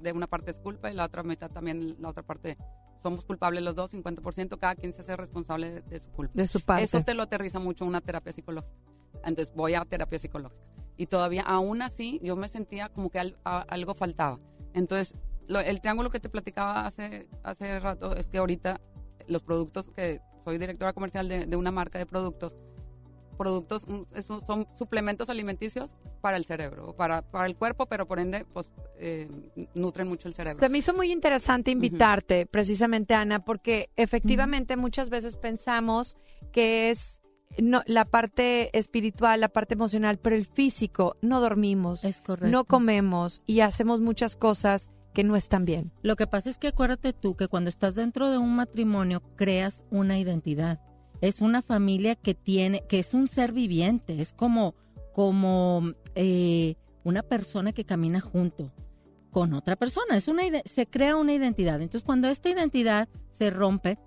de 0.00 0.12
una 0.12 0.26
parte 0.26 0.50
es 0.50 0.58
culpa 0.58 0.90
y 0.90 0.94
la 0.94 1.04
otra 1.04 1.22
mitad 1.22 1.50
también, 1.50 1.96
la 2.00 2.08
otra 2.08 2.22
parte 2.22 2.56
somos 3.02 3.26
culpables 3.26 3.62
los 3.62 3.74
dos, 3.74 3.92
50%, 3.92 4.58
cada 4.58 4.74
quien 4.76 4.92
se 4.92 5.02
hace 5.02 5.14
responsable 5.14 5.82
de, 5.82 6.00
su 6.00 6.10
culpa. 6.10 6.32
De 6.34 6.46
su 6.46 6.60
parte. 6.60 6.84
Eso 6.84 7.02
te 7.04 7.12
lo 7.12 7.22
aterriza 7.22 7.58
mucho 7.58 7.84
una 7.84 8.00
terapia 8.00 8.32
psicológica. 8.32 8.72
Entonces 9.24 9.54
voy 9.54 9.74
a 9.74 9.84
terapia 9.84 10.18
psicológica. 10.18 10.58
Y 10.96 11.06
todavía, 11.06 11.42
aún 11.42 11.82
así, 11.82 12.18
yo 12.22 12.34
me 12.34 12.48
sentía 12.48 12.88
como 12.88 13.10
que 13.10 13.34
algo 13.44 13.94
faltaba. 13.94 14.38
Entonces, 14.72 15.14
el 15.48 15.80
triángulo 15.82 16.08
que 16.08 16.18
te 16.18 16.30
platicaba 16.30 16.86
hace, 16.86 17.28
hace 17.42 17.78
rato 17.78 18.16
es 18.16 18.28
que 18.28 18.38
ahorita 18.38 18.80
los 19.26 19.42
productos 19.42 19.90
que 19.90 20.20
soy 20.44 20.56
directora 20.56 20.94
comercial 20.94 21.28
de, 21.28 21.44
de 21.44 21.56
una 21.56 21.72
marca 21.72 21.98
de 21.98 22.06
productos, 22.06 22.56
productos, 23.34 23.84
son 24.46 24.66
suplementos 24.76 25.28
alimenticios 25.28 25.96
para 26.20 26.36
el 26.36 26.44
cerebro, 26.44 26.94
para, 26.96 27.22
para 27.22 27.46
el 27.46 27.56
cuerpo, 27.56 27.86
pero 27.86 28.06
por 28.06 28.18
ende, 28.18 28.44
pues 28.52 28.70
eh, 28.98 29.28
nutren 29.74 30.08
mucho 30.08 30.28
el 30.28 30.34
cerebro. 30.34 30.58
Se 30.58 30.68
me 30.68 30.78
hizo 30.78 30.94
muy 30.94 31.12
interesante 31.12 31.70
invitarte, 31.70 32.46
precisamente, 32.46 33.14
Ana, 33.14 33.44
porque 33.44 33.90
efectivamente 33.96 34.76
muchas 34.76 35.10
veces 35.10 35.36
pensamos 35.36 36.16
que 36.52 36.90
es 36.90 37.20
no, 37.58 37.82
la 37.86 38.04
parte 38.04 38.76
espiritual, 38.76 39.40
la 39.40 39.48
parte 39.48 39.74
emocional, 39.74 40.18
pero 40.18 40.36
el 40.36 40.46
físico, 40.46 41.16
no 41.20 41.40
dormimos, 41.40 42.04
Es 42.04 42.20
correcto. 42.20 42.50
no 42.50 42.64
comemos 42.64 43.42
y 43.46 43.60
hacemos 43.60 44.00
muchas 44.00 44.36
cosas 44.36 44.90
que 45.12 45.24
no 45.24 45.36
están 45.36 45.64
bien. 45.64 45.92
Lo 46.02 46.16
que 46.16 46.26
pasa 46.26 46.50
es 46.50 46.58
que 46.58 46.68
acuérdate 46.68 47.12
tú 47.12 47.36
que 47.36 47.48
cuando 47.48 47.70
estás 47.70 47.94
dentro 47.94 48.30
de 48.30 48.38
un 48.38 48.56
matrimonio 48.56 49.22
creas 49.36 49.84
una 49.90 50.18
identidad. 50.18 50.80
Es 51.20 51.40
una 51.40 51.62
familia 51.62 52.16
que 52.16 52.34
tiene, 52.34 52.82
que 52.88 52.98
es 52.98 53.14
un 53.14 53.28
ser 53.28 53.52
viviente, 53.52 54.20
es 54.20 54.32
como, 54.32 54.74
como 55.12 55.92
eh, 56.14 56.74
una 57.02 57.22
persona 57.22 57.72
que 57.72 57.84
camina 57.84 58.20
junto 58.20 58.72
con 59.30 59.54
otra 59.54 59.76
persona. 59.76 60.16
Es 60.16 60.28
una, 60.28 60.42
se 60.64 60.86
crea 60.86 61.16
una 61.16 61.32
identidad. 61.32 61.80
Entonces, 61.80 62.04
cuando 62.04 62.28
esta 62.28 62.50
identidad 62.50 63.08
se 63.30 63.50
rompe, 63.50 63.98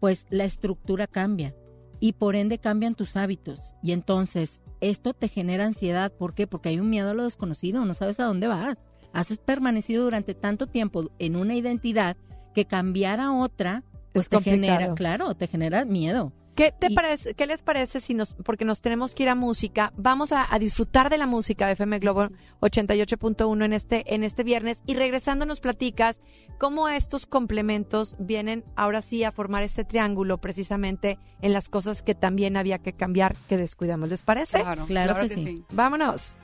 pues 0.00 0.26
la 0.30 0.44
estructura 0.44 1.06
cambia 1.06 1.54
y 2.00 2.12
por 2.12 2.36
ende 2.36 2.58
cambian 2.58 2.94
tus 2.94 3.16
hábitos. 3.16 3.60
Y 3.82 3.92
entonces 3.92 4.60
esto 4.80 5.14
te 5.14 5.28
genera 5.28 5.64
ansiedad. 5.64 6.12
¿Por 6.12 6.34
qué? 6.34 6.46
Porque 6.46 6.68
hay 6.68 6.78
un 6.78 6.90
miedo 6.90 7.10
a 7.10 7.14
lo 7.14 7.24
desconocido, 7.24 7.84
no 7.84 7.94
sabes 7.94 8.20
a 8.20 8.24
dónde 8.24 8.46
vas. 8.46 8.76
Has 9.12 9.36
permanecido 9.38 10.04
durante 10.04 10.34
tanto 10.34 10.66
tiempo 10.66 11.10
en 11.18 11.36
una 11.36 11.54
identidad 11.54 12.16
que 12.54 12.66
cambiar 12.66 13.18
a 13.20 13.32
otra, 13.32 13.82
pues 14.12 14.24
Es 14.24 14.28
te 14.28 14.36
complicado. 14.36 14.78
genera, 14.78 14.94
claro, 14.94 15.34
te 15.34 15.46
genera 15.46 15.84
miedo. 15.84 16.32
¿Qué, 16.56 16.72
te 16.72 16.86
Y- 16.90 16.94
parece, 16.94 17.34
¿Qué 17.34 17.46
les 17.46 17.62
parece 17.62 18.00
si 18.00 18.14
nos, 18.14 18.34
porque 18.44 18.64
nos 18.64 18.80
tenemos 18.80 19.14
que 19.14 19.24
ir 19.24 19.28
a 19.28 19.34
música, 19.34 19.92
vamos 19.96 20.32
a, 20.32 20.46
a 20.52 20.58
disfrutar 20.58 21.10
de 21.10 21.18
la 21.18 21.26
música 21.26 21.66
de 21.66 21.74
FM 21.74 21.98
Globo 21.98 22.28
88.1 22.62 23.64
en 23.64 23.72
este, 23.72 24.14
en 24.14 24.24
este 24.24 24.42
viernes 24.42 24.80
y 24.86 24.94
regresando 24.94 25.44
nos 25.46 25.60
platicas 25.60 26.20
cómo 26.58 26.88
estos 26.88 27.26
complementos 27.26 28.16
vienen 28.18 28.64
ahora 28.74 29.02
sí 29.02 29.22
a 29.22 29.32
formar 29.32 29.62
ese 29.64 29.84
triángulo 29.84 30.38
precisamente 30.38 31.18
en 31.42 31.52
las 31.52 31.68
cosas 31.68 32.02
que 32.02 32.14
también 32.14 32.56
había 32.56 32.78
que 32.78 32.94
cambiar, 32.94 33.36
que 33.48 33.58
descuidamos. 33.58 34.08
¿Les 34.08 34.22
parece? 34.22 34.60
Claro, 34.62 34.86
Claro 34.86 35.12
claro, 35.12 35.28
que 35.28 35.34
que, 35.34 35.34
sí. 35.34 35.44
sí. 35.44 35.64
Vámonos. 35.72 36.36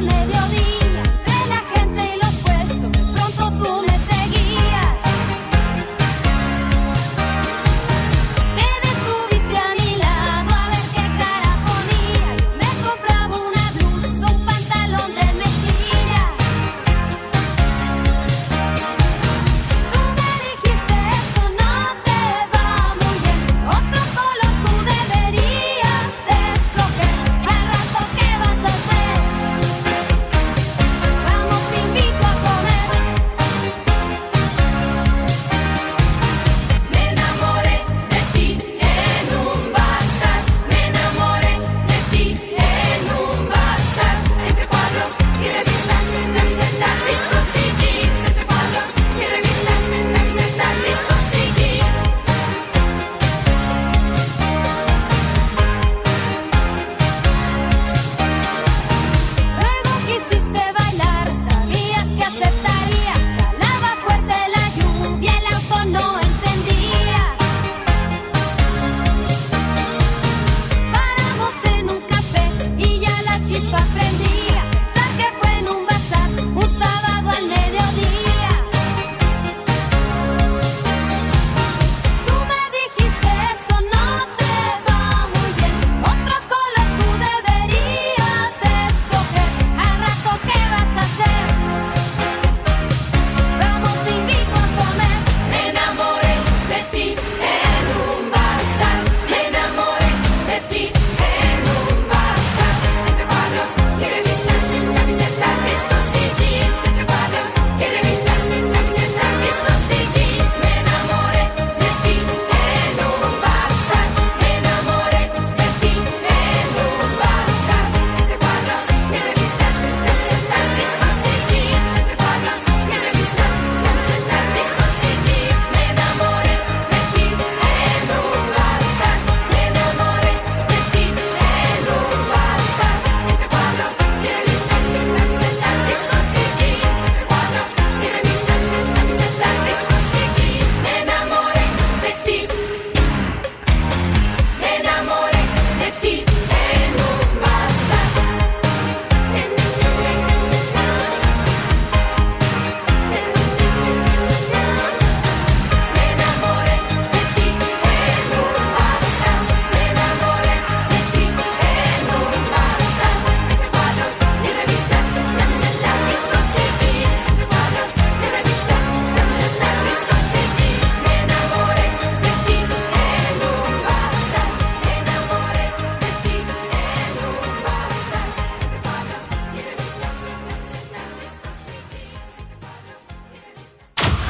Mediodía. 0.00 0.79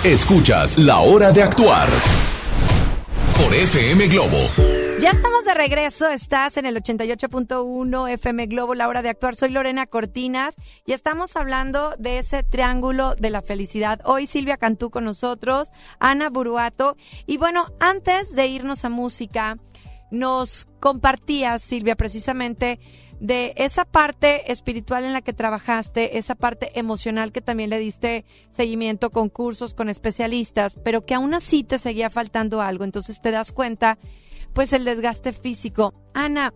Escuchas 0.04 0.78
La 0.78 1.00
Hora 1.00 1.30
de 1.30 1.42
Actuar 1.42 1.86
por 3.36 3.54
FM 3.54 4.08
Globo. 4.08 4.38
Ya 4.98 5.10
estamos 5.10 5.44
de 5.44 5.52
regreso, 5.52 6.08
estás 6.08 6.56
en 6.56 6.64
el 6.64 6.82
88.1 6.82 8.10
FM 8.12 8.46
Globo, 8.46 8.74
la 8.74 8.88
hora 8.88 9.02
de 9.02 9.10
actuar. 9.10 9.36
Soy 9.36 9.50
Lorena 9.50 9.86
Cortinas 9.86 10.56
y 10.86 10.94
estamos 10.94 11.36
hablando 11.36 11.96
de 11.98 12.16
ese 12.16 12.42
triángulo 12.42 13.14
de 13.14 13.28
la 13.28 13.42
felicidad. 13.42 14.00
Hoy 14.06 14.24
Silvia 14.24 14.56
Cantú 14.56 14.88
con 14.88 15.04
nosotros, 15.04 15.68
Ana 15.98 16.30
Buruato. 16.30 16.96
Y 17.26 17.36
bueno, 17.36 17.66
antes 17.78 18.34
de 18.34 18.46
irnos 18.46 18.86
a 18.86 18.88
música, 18.88 19.58
nos 20.10 20.66
compartías, 20.80 21.60
Silvia, 21.60 21.94
precisamente 21.94 22.80
de 23.20 23.52
esa 23.56 23.84
parte 23.84 24.50
espiritual 24.50 25.04
en 25.04 25.12
la 25.12 25.20
que 25.20 25.32
trabajaste, 25.32 26.18
esa 26.18 26.34
parte 26.34 26.78
emocional 26.78 27.32
que 27.32 27.42
también 27.42 27.70
le 27.70 27.78
diste 27.78 28.24
seguimiento 28.48 29.10
con 29.10 29.28
cursos, 29.28 29.74
con 29.74 29.88
especialistas, 29.88 30.78
pero 30.82 31.04
que 31.04 31.14
aún 31.14 31.34
así 31.34 31.62
te 31.62 31.78
seguía 31.78 32.10
faltando 32.10 32.62
algo. 32.62 32.84
Entonces 32.84 33.20
te 33.20 33.30
das 33.30 33.52
cuenta 33.52 33.98
pues 34.52 34.72
el 34.72 34.84
desgaste 34.84 35.32
físico. 35.32 35.94
Ana, 36.14 36.52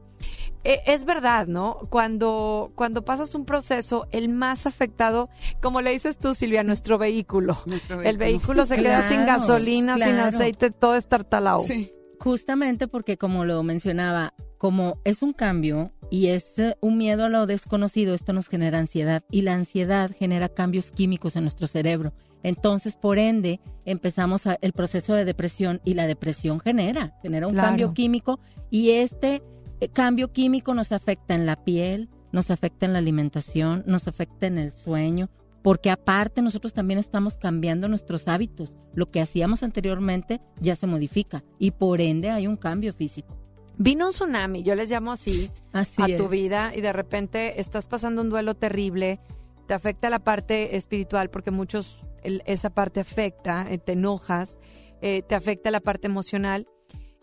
eh, 0.64 0.80
es 0.86 1.04
verdad, 1.04 1.46
¿no? 1.46 1.86
Cuando, 1.90 2.72
cuando 2.74 3.04
pasas 3.04 3.34
un 3.34 3.44
proceso, 3.44 4.08
el 4.10 4.30
más 4.30 4.66
afectado, 4.66 5.28
como 5.60 5.80
le 5.80 5.92
dices 5.92 6.18
tú, 6.18 6.34
Silvia, 6.34 6.64
nuestro 6.64 6.98
vehículo. 6.98 7.56
Nuestro 7.66 8.00
El 8.00 8.16
vehículo 8.16 8.66
se 8.66 8.76
queda 8.76 9.06
sin 9.08 9.22
Claro, 9.22 9.40
gasolina, 9.40 9.98
sin 9.98 10.16
aceite, 10.16 10.70
todo 10.70 10.96
estartalado. 10.96 11.60
Sí. 11.60 11.92
Justamente 12.18 12.88
porque, 12.88 13.18
como 13.18 13.44
lo 13.44 13.62
mencionaba, 13.62 14.32
como 14.56 14.98
es 15.04 15.20
un 15.20 15.34
cambio 15.34 15.92
y 16.10 16.26
es 16.28 16.58
eh, 16.58 16.76
un 16.80 16.96
miedo 16.98 17.24
a 17.24 17.28
lo 17.28 17.46
desconocido, 17.46 18.14
esto 18.14 18.32
nos 18.32 18.48
genera 18.48 18.78
ansiedad 18.78 19.22
y 19.30 19.42
la 19.42 19.54
ansiedad 19.54 20.10
genera 20.16 20.48
cambios 20.48 20.90
químicos 20.92 21.36
en 21.36 21.42
nuestro 21.44 21.66
cerebro. 21.66 22.12
Entonces, 22.42 22.96
por 22.96 23.18
ende, 23.18 23.60
empezamos 23.84 24.46
a- 24.46 24.58
el 24.60 24.72
proceso 24.72 25.14
de 25.14 25.24
depresión 25.24 25.80
y 25.84 25.94
la 25.94 26.06
depresión 26.06 26.60
genera, 26.60 27.14
genera 27.22 27.46
un 27.46 27.54
Claro. 27.54 27.68
cambio 27.68 27.92
químico 27.92 28.38
y 28.70 28.90
este 28.90 29.42
eh, 29.80 29.88
cambio 29.88 30.30
químico 30.32 30.72
nos 30.72 30.92
afecta 30.92 31.34
en 31.34 31.46
la 31.46 31.56
piel, 31.64 32.08
nos 32.32 32.50
afecta 32.50 32.86
en 32.86 32.92
la 32.92 33.00
alimentación, 33.00 33.82
nos 33.86 34.06
afecta 34.06 34.46
en 34.46 34.58
el 34.58 34.72
sueño, 34.72 35.30
porque 35.62 35.90
aparte 35.90 36.42
nosotros 36.42 36.72
también 36.72 36.98
estamos 37.00 37.36
cambiando 37.36 37.88
nuestros 37.88 38.28
hábitos. 38.28 38.72
Lo 38.94 39.10
que 39.10 39.20
hacíamos 39.20 39.62
anteriormente 39.62 40.40
ya 40.60 40.76
se 40.76 40.86
modifica 40.86 41.42
y 41.58 41.72
por 41.72 42.00
ende 42.00 42.30
hay 42.30 42.46
un 42.46 42.56
cambio 42.56 42.92
físico. 42.92 43.36
Vino 43.76 44.06
un 44.06 44.12
tsunami, 44.12 44.62
yo 44.62 44.74
les 44.74 44.90
llamo 44.90 45.12
así, 45.12 45.50
Así 45.72 46.00
a 46.02 46.06
es. 46.06 46.16
tu 46.16 46.28
vida 46.28 46.72
y 46.74 46.80
de 46.80 46.92
repente 46.92 47.60
estás 47.60 47.86
pasando 47.86 48.22
un 48.22 48.30
duelo 48.30 48.54
terrible, 48.54 49.18
te 49.66 49.74
afecta 49.74 50.10
la 50.10 50.20
parte 50.20 50.76
espiritual 50.76 51.28
porque 51.30 51.50
muchos 51.50 51.98
el- 52.22 52.42
esa 52.46 52.70
parte 52.70 53.00
afecta, 53.00 53.66
eh, 53.70 53.78
te 53.78 53.92
enojas, 53.92 54.58
eh, 55.02 55.22
te 55.22 55.34
afecta 55.34 55.70
la 55.70 55.80
parte 55.80 56.06
emocional 56.06 56.66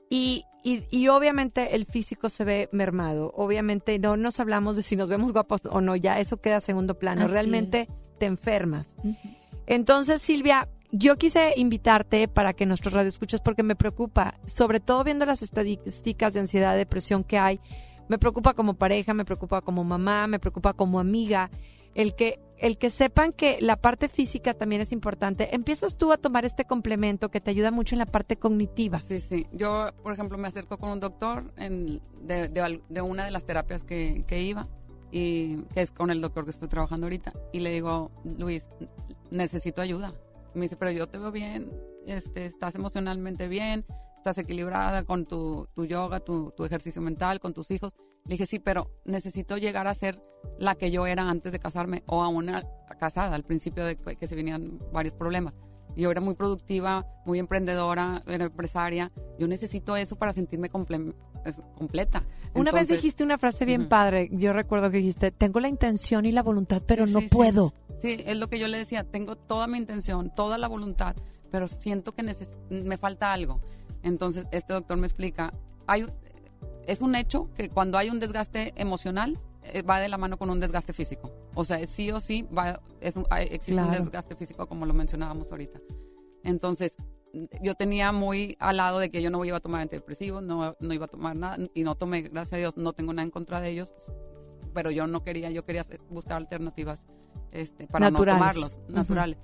y, 0.10 0.44
y, 0.64 0.84
y 0.92 1.08
obviamente 1.08 1.74
el 1.76 1.86
físico 1.86 2.30
se 2.30 2.44
ve 2.44 2.70
mermado. 2.74 3.32
Obviamente 3.36 3.98
no 3.98 4.18
nos 4.18 4.40
hablamos 4.42 4.76
de 4.76 4.84
si 4.84 4.96
nos 4.98 5.08
vemos 5.10 5.32
guapos 5.32 5.62
o 5.70 5.80
no, 5.82 5.96
ya 5.96 6.20
eso 6.20 6.42
queda 6.42 6.58
a 6.58 6.62
segundo 6.62 7.00
plano. 7.00 7.22
Así 7.24 7.32
Realmente 7.32 7.88
es. 7.90 8.18
te 8.20 8.26
enfermas. 8.26 8.96
Entonces, 9.68 10.22
Silvia, 10.22 10.68
yo 10.92 11.18
quise 11.18 11.54
invitarte 11.56 12.28
para 12.28 12.54
que 12.54 12.66
nuestros 12.66 12.94
radioescuchas, 12.94 13.42
porque 13.42 13.64
me 13.64 13.76
preocupa, 13.76 14.36
sobre 14.46 14.80
todo 14.80 15.04
viendo 15.04 15.26
las 15.26 15.42
estadísticas 15.42 16.34
de 16.34 16.42
ansiedad, 16.42 16.76
depresión 16.76 17.24
que 17.24 17.38
hay, 17.38 17.60
me 18.10 18.18
preocupa 18.18 18.54
como 18.54 18.74
pareja, 18.74 19.14
me 19.14 19.24
preocupa 19.26 19.62
como 19.62 19.84
mamá, 19.84 20.28
me 20.28 20.40
preocupa 20.40 20.74
como 20.74 21.00
amiga, 21.00 21.50
el 21.96 22.14
que, 22.16 22.40
el 22.58 22.78
que 22.78 22.90
sepan 22.90 23.32
que 23.34 23.58
la 23.62 23.76
parte 23.78 24.08
física 24.10 24.54
también 24.54 24.82
es 24.82 24.92
importante. 24.92 25.56
Empiezas 25.56 25.96
tú 25.98 26.12
a 26.12 26.18
tomar 26.18 26.44
este 26.46 26.66
complemento 26.66 27.30
que 27.32 27.40
te 27.42 27.52
ayuda 27.52 27.72
mucho 27.72 27.96
en 27.96 28.00
la 28.00 28.06
parte 28.06 28.36
cognitiva. 28.38 29.00
Sí, 29.00 29.20
sí. 29.22 29.46
Yo, 29.52 29.90
por 30.04 30.14
ejemplo, 30.14 30.38
me 30.38 30.48
acerco 30.48 30.78
con 30.78 30.90
un 30.92 31.00
doctor 31.00 31.52
en- 31.58 32.02
de, 32.22 33.02
una 33.02 33.26
de 33.26 33.32
las 33.32 33.46
terapias 33.46 33.84
que, 33.84 34.24
que 34.28 34.42
iba, 34.42 34.68
y 35.12 35.58
que 35.74 35.82
es 35.82 35.92
con 35.92 36.12
el 36.12 36.22
doctor 36.22 36.46
que 36.46 36.52
estoy 36.52 36.68
trabajando 36.70 37.06
ahorita, 37.08 37.34
y 37.52 37.60
le 37.60 37.72
digo, 37.72 38.12
Luis, 38.38 38.70
necesito 39.30 39.82
ayuda. 39.82 40.14
Me 40.54 40.62
dice, 40.62 40.76
pero 40.76 40.92
yo 40.92 41.08
te 41.08 41.18
veo 41.18 41.32
bien, 41.32 41.72
este, 42.06 42.48
estás 42.48 42.76
emocionalmente 42.76 43.48
bien, 43.48 43.86
estás 44.18 44.38
equilibrada 44.38 45.04
con 45.04 45.26
tu, 45.26 45.68
tu 45.74 45.86
yoga, 45.86 46.20
tu, 46.20 46.52
tu 46.52 46.66
ejercicio 46.66 47.02
mental, 47.02 47.40
con 47.40 47.54
tus 47.54 47.72
hijos. 47.72 47.94
Le 48.26 48.34
dije, 48.34 48.46
sí, 48.46 48.60
pero 48.60 48.92
necesito 49.06 49.58
llegar 49.58 49.88
a 49.88 49.94
ser 49.96 50.22
la 50.60 50.76
que 50.76 50.92
yo 50.92 51.06
era 51.08 51.30
antes 51.30 51.52
de 51.52 51.60
casarme 51.60 52.04
o 52.08 52.24
a- 52.24 52.98
casada, 52.98 53.36
al 53.36 53.44
principio 53.44 53.86
de 53.86 53.96
que 53.98 54.28
se 54.28 54.36
venían 54.36 54.80
varios 54.92 55.16
problemas. 55.16 55.54
Yo 55.96 56.10
era 56.12 56.22
muy 56.22 56.36
productiva, 56.36 57.06
muy 57.26 57.40
emprendedora, 57.40 58.24
era 58.28 58.46
empresaria. 58.46 59.12
Yo 59.38 59.48
necesito 59.48 59.96
eso 59.98 60.16
para 60.16 60.34
sentirme 60.34 60.70
comple- 60.70 61.14
es- 61.46 61.56
completa. 61.78 62.24
Una 62.54 62.72
vez 62.72 62.82
Entonces, 62.84 62.98
dijiste 62.98 63.24
una 63.24 63.38
frase 63.38 63.66
bien 63.66 63.82
Ujú. 63.82 63.90
padre, 63.90 64.30
yo 64.32 64.54
recuerdo 64.54 64.90
que 64.92 64.98
dijiste, 64.98 65.32
tengo 65.32 65.60
la 65.60 65.68
intención 65.70 66.26
y 66.26 66.32
la 66.32 66.44
voluntad, 66.44 66.82
pero 66.86 67.08
Sí, 67.08 67.14
no 67.14 67.20
sí, 67.20 67.30
sí. 67.30 67.36
puedo. 67.36 67.74
Sí, 68.00 68.24
es 68.26 68.38
lo 68.38 68.48
que 68.50 68.60
yo 68.60 68.68
le 68.68 68.78
decía, 68.78 69.04
tengo 69.04 69.36
toda 69.36 69.68
mi 69.68 69.78
intención, 69.78 70.34
toda 70.36 70.58
la 70.58 70.68
voluntad, 70.68 71.16
pero 71.52 71.68
siento 71.68 72.14
que 72.14 72.24
me 72.70 72.98
falta 72.98 73.32
algo. 73.34 73.62
Entonces, 74.04 74.46
este 74.52 74.74
doctor 74.74 74.98
me 74.98 75.08
explica, 75.08 75.54
hay, 75.88 76.06
es 76.88 77.02
un 77.02 77.16
hecho 77.16 77.50
que 77.54 77.70
cuando 77.70 77.98
hay 77.98 78.10
un 78.10 78.20
desgaste 78.20 78.74
emocional, 78.76 79.34
eh, 79.34 79.42
va 79.88 80.00
de 80.00 80.10
la 80.10 80.18
mano 80.18 80.38
con 80.38 80.50
un 80.50 80.60
desgaste 80.60 80.94
físico. 80.94 81.32
O 81.56 81.64
sea, 81.64 81.86
sí 81.86 82.12
o 82.12 82.20
sí 82.20 82.44
va, 82.56 82.82
es 83.00 83.16
un- 83.16 83.26
existe 83.40 83.74
un 83.82 83.88
Claro. 83.90 84.04
desgaste 84.06 84.36
físico 84.36 84.68
como 84.68 84.86
lo 84.86 84.94
mencionábamos 84.94 85.52
ahorita. 85.52 85.80
Entonces, 86.44 86.96
yo 87.62 87.76
tenía 87.76 88.12
muy 88.12 88.58
al 88.60 88.78
lado 88.78 89.00
de 89.00 89.10
que 89.10 89.22
yo 89.22 89.30
no 89.30 89.44
iba 89.46 89.58
a 89.58 89.60
tomar 89.62 89.82
antidepresivos, 89.82 90.44
no, 90.44 90.76
no 90.80 90.94
iba 90.94 91.06
a 91.06 91.10
tomar 91.10 91.36
nada, 91.36 91.58
y 91.74 91.84
no 91.84 91.96
tomé, 91.96 92.24
gracias 92.24 92.54
a 92.54 92.58
Dios, 92.58 92.78
no 92.78 92.94
tengo 92.94 93.14
nada 93.14 93.24
en 93.24 93.32
contra 93.32 93.62
de 93.62 93.70
ellos, 93.70 93.92
pero 94.74 94.92
yo 94.92 95.08
no 95.08 95.24
quería, 95.24 95.50
yo 95.52 95.64
quería 95.64 95.86
buscar 96.10 96.38
alternativas 96.38 97.02
este, 97.52 97.88
para 97.88 98.10
Naturales. 98.10 98.40
no 98.42 98.62
tomarlos, 98.62 98.80
naturales. 98.90 99.38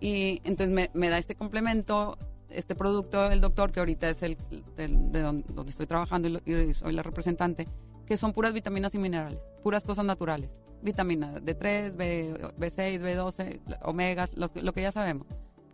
Y 0.00 0.40
entonces 0.44 0.70
me, 0.74 0.90
me 0.94 1.08
da 1.08 1.18
este 1.18 1.34
complemento, 1.34 2.18
este 2.50 2.74
producto 2.74 3.30
el 3.30 3.40
doctor, 3.40 3.72
que 3.72 3.80
ahorita 3.80 4.10
es 4.10 4.22
el 4.22 4.36
del- 4.76 5.10
de 5.10 5.20
donde, 5.20 5.44
donde 5.54 5.70
estoy 5.70 5.86
trabajando 5.86 6.28
y 6.44 6.74
soy 6.74 6.92
la 6.92 7.02
representante, 7.02 7.66
que 8.06 8.16
son 8.16 8.32
puras 8.32 8.52
vitaminas 8.52 8.94
y 8.94 8.98
minerales, 8.98 9.40
puras 9.62 9.84
cosas 9.84 10.04
naturales. 10.04 10.50
Vitamina 10.82 11.34
D3, 11.40 11.96
B, 11.96 12.34
B6, 12.58 13.00
B12, 13.00 13.60
omegas, 13.82 14.30
lo, 14.36 14.52
que- 14.52 14.82
ya 14.82 14.92
sabemos. 14.92 15.26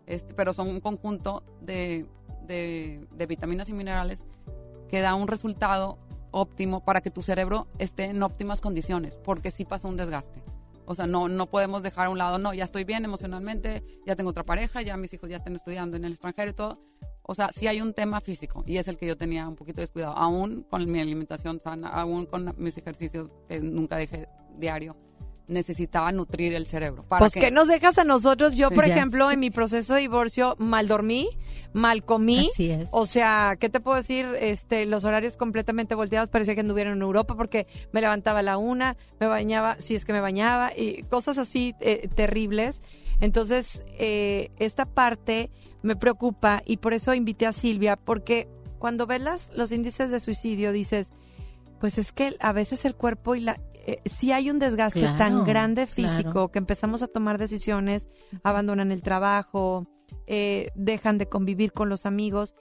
Este, 0.06 0.32
pero 0.34 0.52
son 0.52 0.68
un 0.68 0.80
conjunto 0.80 1.42
de, 1.60 2.06
de, 2.46 3.06
de 3.12 3.26
vitaminas 3.26 3.68
y 3.68 3.72
minerales 3.72 4.22
que 4.88 5.00
da 5.00 5.14
un 5.14 5.28
resultado 5.28 5.98
óptimo 6.30 6.84
para 6.84 7.00
que 7.02 7.10
tu 7.10 7.20
cerebro 7.22 7.66
esté 7.78 8.04
en 8.04 8.22
óptimas 8.22 8.60
condiciones, 8.60 9.16
porque 9.22 9.50
sí 9.50 9.64
pasa 9.64 9.88
un 9.88 9.96
desgaste. 9.96 10.42
O 10.86 10.94
sea, 10.94 11.06
no, 11.06 11.28
no 11.28 11.46
podemos 11.46 11.82
dejar 11.82 12.06
a 12.06 12.10
un 12.10 12.18
lado, 12.18 12.38
no, 12.38 12.54
ya 12.54 12.64
estoy 12.64 12.84
bien 12.84 13.04
emocionalmente, 13.04 13.84
ya 14.06 14.16
tengo 14.16 14.30
otra 14.30 14.44
pareja, 14.44 14.82
ya 14.82 14.96
mis 14.96 15.12
hijos 15.12 15.28
ya 15.30 15.36
están 15.36 15.54
estudiando 15.56 15.96
en 15.96 16.04
el 16.04 16.12
extranjero 16.12 16.50
y 16.50 16.54
todo. 16.54 16.80
O 17.32 17.34
sea, 17.34 17.48
sí 17.52 17.66
hay 17.66 17.80
un 17.80 17.92
tema 17.94 18.20
físico 18.20 18.62
y 18.66 18.76
es 18.76 18.88
el 18.88 18.96
que 18.96 19.06
yo 19.06 19.16
tenía 19.16 19.48
un 19.48 19.56
poquito 19.56 19.80
descuidado, 19.80 20.14
aún 20.16 20.64
con 20.68 20.90
mi 20.90 21.00
alimentación 21.00 21.58
sana, 21.60 21.88
aún 21.88 22.26
con 22.26 22.54
mis 22.58 22.76
ejercicios 22.78 23.30
que 23.48 23.58
nunca 23.60 23.96
dejé 23.96 24.28
diario, 24.58 24.96
necesitaba 25.48 26.12
nutrir 26.12 26.54
el 26.54 26.66
cerebro. 26.66 27.04
Para 27.08 27.20
Pues 27.20 27.32
que, 27.32 27.50
nos 27.50 27.68
dejas 27.68 27.98
a 27.98 28.04
nosotros. 28.04 28.54
Yo, 28.54 28.68
Sí. 28.68 28.74
por 28.74 28.86
Ya. 28.86 28.94
ejemplo, 28.94 29.30
en 29.30 29.40
mi 29.40 29.50
proceso 29.50 29.94
de 29.94 30.00
divorcio, 30.00 30.56
mal 30.58 30.88
dormí, 30.88 31.28
mal 31.72 32.04
comí. 32.04 32.50
Así 32.52 32.70
es. 32.70 32.88
O 32.92 33.06
sea, 33.06 33.56
¿qué 33.58 33.68
te 33.68 33.80
puedo 33.80 33.96
decir? 33.96 34.26
Este, 34.38 34.86
los 34.86 35.04
horarios 35.04 35.36
completamente 35.36 35.94
volteados, 35.94 36.28
parecía 36.28 36.54
que 36.54 36.60
anduvieron 36.60 36.94
en 36.94 37.02
Europa 37.02 37.34
porque 37.34 37.66
me 37.92 38.00
levantaba 38.00 38.38
a 38.38 38.42
la 38.42 38.56
una, 38.56 38.96
me 39.20 39.26
bañaba, 39.26 39.76
si 39.80 39.94
es 39.94 40.04
que 40.04 40.12
me 40.12 40.20
bañaba, 40.20 40.70
y 40.76 41.02
cosas 41.04 41.38
así 41.38 41.74
eh, 41.80 42.08
terribles. 42.14 42.82
Entonces, 43.20 43.84
eh, 43.98 44.50
esta 44.58 44.84
parte 44.86 45.50
me 45.82 45.96
preocupa 45.96 46.62
y 46.64 46.78
por 46.78 46.92
eso 46.94 47.14
invité 47.14 47.46
a 47.46 47.52
Silvia, 47.52 47.96
porque 47.96 48.48
cuando 48.78 49.06
ves 49.06 49.20
las- 49.20 49.50
los 49.56 49.72
índices 49.72 50.10
de 50.10 50.20
suicidio 50.20 50.72
dices, 50.72 51.12
pues 51.80 51.98
es 51.98 52.12
que 52.12 52.36
a 52.40 52.52
veces 52.52 52.84
el 52.84 52.94
cuerpo 52.94 53.34
y 53.34 53.40
la... 53.40 53.60
Eh, 53.84 54.00
sí 54.04 54.30
hay 54.30 54.48
un 54.48 54.60
desgaste 54.60 55.00
Claro, 55.00 55.16
tan 55.18 55.44
grande 55.44 55.86
físico 55.86 56.30
claro. 56.32 56.48
que 56.52 56.58
empezamos 56.60 57.02
a 57.02 57.08
tomar 57.08 57.36
decisiones, 57.38 58.08
abandonan 58.44 58.92
el 58.92 59.02
trabajo, 59.02 59.82
eh, 60.28 60.68
dejan 60.76 61.18
de 61.18 61.26
convivir 61.28 61.72
con 61.72 61.88
los 61.88 62.06
amigos. 62.06 62.54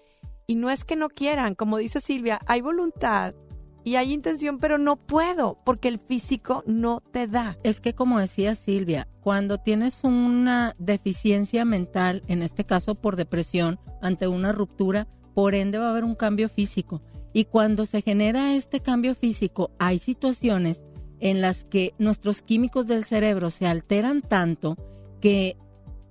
Y 0.48 0.56
no 0.56 0.72
es 0.72 0.84
que 0.84 0.96
no 0.96 1.10
quieran, 1.10 1.54
como 1.54 1.78
dice 1.78 2.02
Silvia, 2.02 2.40
hay 2.48 2.62
voluntad 2.62 3.36
y 3.84 3.96
hay 3.96 4.14
intención, 4.14 4.60
pero 4.60 4.78
no 4.78 4.96
puedo 4.96 5.58
porque 5.64 5.88
el 5.88 6.00
físico 6.00 6.64
no 6.66 7.02
te 7.12 7.28
da. 7.28 7.58
Es 7.64 7.82
que 7.82 7.94
como 7.94 8.20
decía 8.20 8.56
Silvia, 8.56 9.08
cuando 9.22 9.58
tienes 9.58 10.04
una 10.04 10.76
deficiencia 10.78 11.66
mental, 11.66 12.24
en 12.28 12.42
este 12.44 12.66
caso 12.66 12.96
por 12.96 13.16
depresión, 13.16 13.80
ante 14.02 14.28
una 14.28 14.52
ruptura, 14.52 15.08
por 15.34 15.56
ende 15.56 15.78
va 15.78 15.88
a 15.88 15.92
haber 15.92 16.04
un 16.04 16.16
cambio 16.16 16.50
físico. 16.50 17.02
Y 17.34 17.46
cuando 17.46 17.86
se 17.86 18.02
genera 18.02 18.56
este 18.56 18.82
cambio 18.82 19.16
físico, 19.16 19.72
hay 19.80 20.00
situaciones 20.00 20.82
en 21.20 21.40
las 21.40 21.64
que 21.64 21.94
nuestros 21.98 22.42
químicos 22.42 22.88
del 22.88 23.06
cerebro 23.06 23.50
se 23.52 23.68
alteran 23.68 24.22
tanto 24.22 24.76
que 25.22 25.56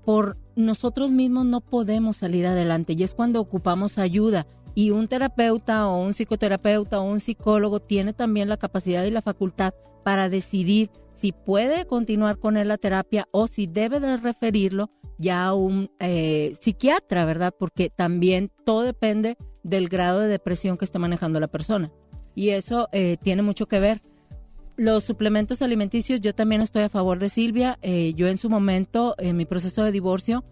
por 0.05 0.39
nosotros 0.57 1.11
mismos 1.11 1.47
no 1.47 1.61
podemos 1.61 2.17
salir 2.17 2.47
adelante 2.47 2.95
y 2.95 3.03
es 3.03 3.15
cuando 3.15 3.41
ocupamos 3.41 3.99
ayuda. 3.99 4.47
Y 4.75 4.91
un 4.91 5.09
terapeuta 5.09 5.89
o 5.89 6.03
un 6.03 6.13
psicoterapeuta 6.13 7.01
o 7.01 7.05
un 7.05 7.21
psicólogo 7.21 7.81
tiene 7.81 8.13
también 8.13 8.49
la 8.49 8.57
capacidad 8.57 9.05
y 9.05 9.11
la 9.11 9.23
facultad 9.23 9.75
para 10.05 10.29
decidir 10.29 10.91
si 11.13 11.33
puede 11.33 11.87
continuar 11.87 12.39
con 12.39 12.57
él 12.57 12.69
la 12.69 12.79
terapia 12.79 13.29
o 13.31 13.47
si 13.47 13.67
debe 13.67 14.01
de 14.01 14.17
referirlo 14.17 14.91
ya 15.19 15.45
a 15.45 15.55
un 15.55 15.91
eh, 15.99 16.57
psiquiatra, 16.61 17.27
¿verdad? 17.27 17.55
Porque 17.59 17.91
también 17.91 18.51
todo 18.65 18.83
depende 18.83 19.37
del 19.63 19.89
grado 19.89 20.21
de 20.21 20.29
depresión 20.29 20.79
que 20.79 20.87
esté 20.87 20.99
manejando 20.99 21.39
la 21.39 21.49
persona. 21.49 21.93
Y 22.35 22.51
eso 22.51 22.89
eh, 22.93 23.19
tiene 23.23 23.43
mucho 23.43 23.67
que 23.67 23.81
ver. 23.81 24.01
Los 24.77 25.05
suplementos 25.05 25.61
alimenticios, 25.61 26.23
yo 26.23 26.35
también 26.35 26.63
estoy 26.63 26.85
a 26.85 26.89
favor 26.89 27.19
de 27.19 27.29
Silvia. 27.29 27.79
Eh, 27.83 28.15
yo 28.15 28.29
en 28.29 28.39
su 28.39 28.49
momento, 28.49 29.15
en 29.19 29.37
mi 29.37 29.45
proceso 29.45 29.85
de 29.85 29.93
divorcio, 29.93 30.43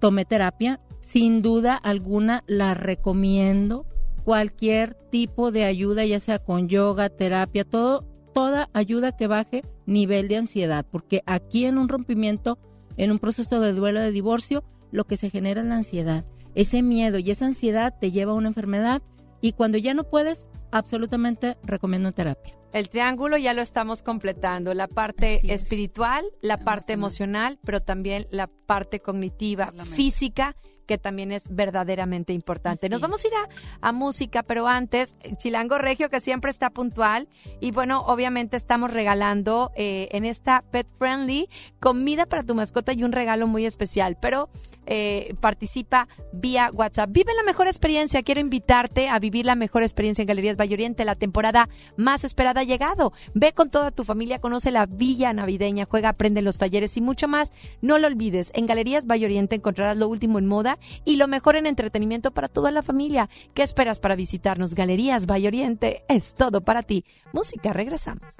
tomé 0.00 0.24
terapia. 0.24 0.80
Sin 1.06 1.40
duda 1.40 1.76
alguna 1.76 2.42
la 2.48 2.74
recomiendo 2.74 3.86
cualquier 4.24 4.94
tipo 5.12 5.52
de 5.52 5.64
ayuda, 5.64 6.04
ya 6.04 6.18
sea 6.18 6.40
con 6.40 6.68
yoga, 6.68 7.10
terapia, 7.10 7.62
todo, 7.62 8.04
toda 8.34 8.68
ayuda 8.72 9.16
que 9.16 9.28
baje 9.28 9.62
nivel 9.86 10.26
de 10.26 10.36
ansiedad, 10.36 10.84
porque 10.90 11.22
aquí 11.24 11.64
en 11.64 11.78
un 11.78 11.88
rompimiento, 11.88 12.58
en 12.96 13.12
un 13.12 13.20
proceso 13.20 13.60
de 13.60 13.72
duelo 13.72 14.00
de 14.00 14.10
divorcio, 14.10 14.64
lo 14.90 15.04
que 15.04 15.16
se 15.16 15.30
genera 15.30 15.60
es 15.60 15.68
la 15.68 15.76
ansiedad. 15.76 16.24
Ese 16.56 16.82
miedo 16.82 17.20
y 17.20 17.30
esa 17.30 17.46
ansiedad 17.46 17.94
te 18.00 18.10
lleva 18.10 18.32
a 18.32 18.34
una 18.34 18.48
enfermedad 18.48 19.00
y 19.40 19.52
cuando 19.52 19.78
ya 19.78 19.94
no 19.94 20.10
puedes, 20.10 20.48
absolutamente 20.72 21.56
recomiendo 21.62 22.10
terapia. 22.10 22.58
El 22.72 22.88
triángulo 22.88 23.36
ya 23.36 23.54
lo 23.54 23.62
estamos 23.62 24.02
completando, 24.02 24.74
la 24.74 24.88
parte 24.88 25.36
es. 25.44 25.62
espiritual, 25.62 26.24
la 26.42 26.58
parte 26.58 26.94
emocional, 26.94 27.60
pero 27.64 27.80
también 27.80 28.26
la 28.30 28.48
parte 28.48 28.98
cognitiva, 28.98 29.70
física, 29.94 30.56
que 30.86 30.98
también 30.98 31.32
es 31.32 31.44
verdaderamente 31.48 32.32
importante. 32.32 32.86
Así 32.86 32.90
Nos 32.90 33.00
vamos 33.00 33.24
a 33.24 33.28
ir 33.28 33.34
a, 33.34 33.88
a 33.88 33.92
música, 33.92 34.42
pero 34.42 34.66
antes, 34.68 35.16
Chilango 35.38 35.78
Regio, 35.78 36.08
que 36.08 36.20
siempre 36.20 36.50
está 36.50 36.70
puntual, 36.70 37.28
y 37.60 37.72
bueno, 37.72 38.00
obviamente 38.06 38.56
estamos 38.56 38.92
regalando 38.92 39.72
eh, 39.76 40.08
en 40.12 40.24
esta 40.24 40.62
Pet 40.70 40.86
Friendly 40.98 41.48
comida 41.80 42.26
para 42.26 42.42
tu 42.42 42.54
mascota 42.54 42.92
y 42.92 43.04
un 43.04 43.12
regalo 43.12 43.46
muy 43.46 43.66
especial, 43.66 44.16
pero 44.20 44.48
eh, 44.86 45.34
participa 45.40 46.08
vía 46.32 46.70
WhatsApp. 46.72 47.10
Vive 47.10 47.32
la 47.34 47.42
mejor 47.42 47.66
experiencia. 47.66 48.22
Quiero 48.22 48.40
invitarte 48.40 49.08
a 49.08 49.18
vivir 49.18 49.44
la 49.44 49.56
mejor 49.56 49.82
experiencia 49.82 50.22
en 50.22 50.28
Galerías 50.28 50.56
Valle 50.56 50.74
Oriente. 50.74 51.04
La 51.04 51.16
temporada 51.16 51.68
más 51.96 52.22
esperada 52.22 52.60
ha 52.60 52.64
llegado. 52.64 53.12
Ve 53.34 53.52
con 53.52 53.70
toda 53.70 53.90
tu 53.90 54.04
familia, 54.04 54.38
conoce 54.38 54.70
la 54.70 54.86
villa 54.86 55.32
navideña, 55.32 55.86
juega, 55.86 56.10
aprende 56.10 56.38
en 56.38 56.44
los 56.44 56.58
talleres 56.58 56.96
y 56.96 57.00
mucho 57.00 57.26
más. 57.26 57.50
No 57.80 57.98
lo 57.98 58.06
olvides. 58.06 58.52
En 58.54 58.66
Galerías 58.66 59.06
Valle 59.06 59.26
Oriente 59.26 59.56
encontrarás 59.56 59.96
lo 59.96 60.08
último 60.08 60.38
en 60.38 60.46
moda 60.46 60.75
y 61.04 61.16
lo 61.16 61.28
mejor 61.28 61.56
en 61.56 61.66
entretenimiento 61.66 62.30
para 62.30 62.48
toda 62.48 62.70
la 62.70 62.82
familia. 62.82 63.28
¿Qué 63.54 63.62
esperas 63.62 64.00
para 64.00 64.16
visitarnos? 64.16 64.74
Galerías 64.74 65.26
Valle 65.26 65.48
Oriente 65.48 66.04
es 66.08 66.34
todo 66.34 66.60
para 66.60 66.82
ti. 66.82 67.04
Música, 67.32 67.72
regresamos. 67.72 68.36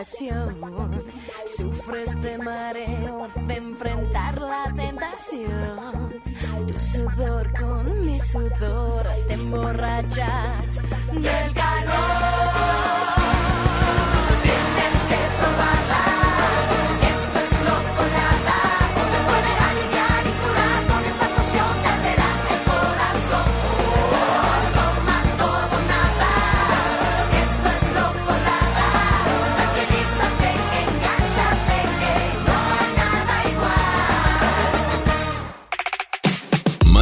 Pasión. 0.00 0.56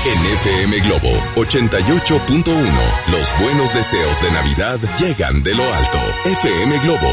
En 0.07 0.25
FM 0.25 0.79
Globo 0.85 1.09
88.1, 1.35 2.45
los 3.11 3.39
buenos 3.41 3.73
deseos 3.73 4.21
de 4.21 4.31
Navidad 4.31 4.79
llegan 4.97 5.43
de 5.43 5.53
lo 5.53 5.63
alto. 5.63 5.97
FM 6.23 6.79
Globo 6.79 7.09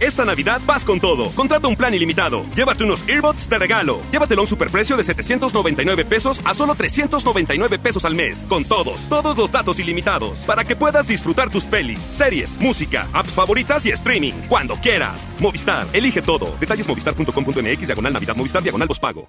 Esta 0.00 0.24
Navidad 0.24 0.58
vas 0.64 0.84
con 0.84 1.00
todo. 1.00 1.30
Contrata 1.32 1.68
un 1.68 1.76
plan 1.76 1.92
ilimitado. 1.92 2.46
Llévate 2.56 2.84
unos 2.84 3.06
earbuds 3.06 3.50
de 3.50 3.58
regalo. 3.58 4.00
Llévatelo 4.10 4.40
a 4.40 4.44
un 4.44 4.48
superprecio 4.48 4.96
de 4.96 5.04
799 5.04 6.06
pesos 6.06 6.40
a 6.46 6.54
solo 6.54 6.74
399 6.74 7.78
pesos 7.78 8.06
al 8.06 8.14
mes. 8.14 8.46
Con 8.48 8.64
todos, 8.64 9.06
todos 9.10 9.36
los 9.36 9.52
datos 9.52 9.78
ilimitados. 9.78 10.38
Para 10.46 10.64
que 10.64 10.76
puedas 10.76 11.08
disfrutar 11.08 11.50
tus 11.50 11.64
pelis, 11.64 11.98
series, 11.98 12.58
música, 12.58 13.06
apps 13.12 13.32
favoritas 13.34 13.84
y 13.84 13.90
streaming. 13.90 14.32
Cuando 14.48 14.76
quieras. 14.76 15.20
Movistar, 15.40 15.86
elige 15.92 16.22
todo. 16.22 16.56
Detalles 16.58 16.88
movistar.com.mx, 16.88 17.86
diagonal 17.86 18.14
Navidad, 18.14 18.34
Movistar, 18.34 18.62
diagonal 18.62 18.88
pago. 18.98 19.28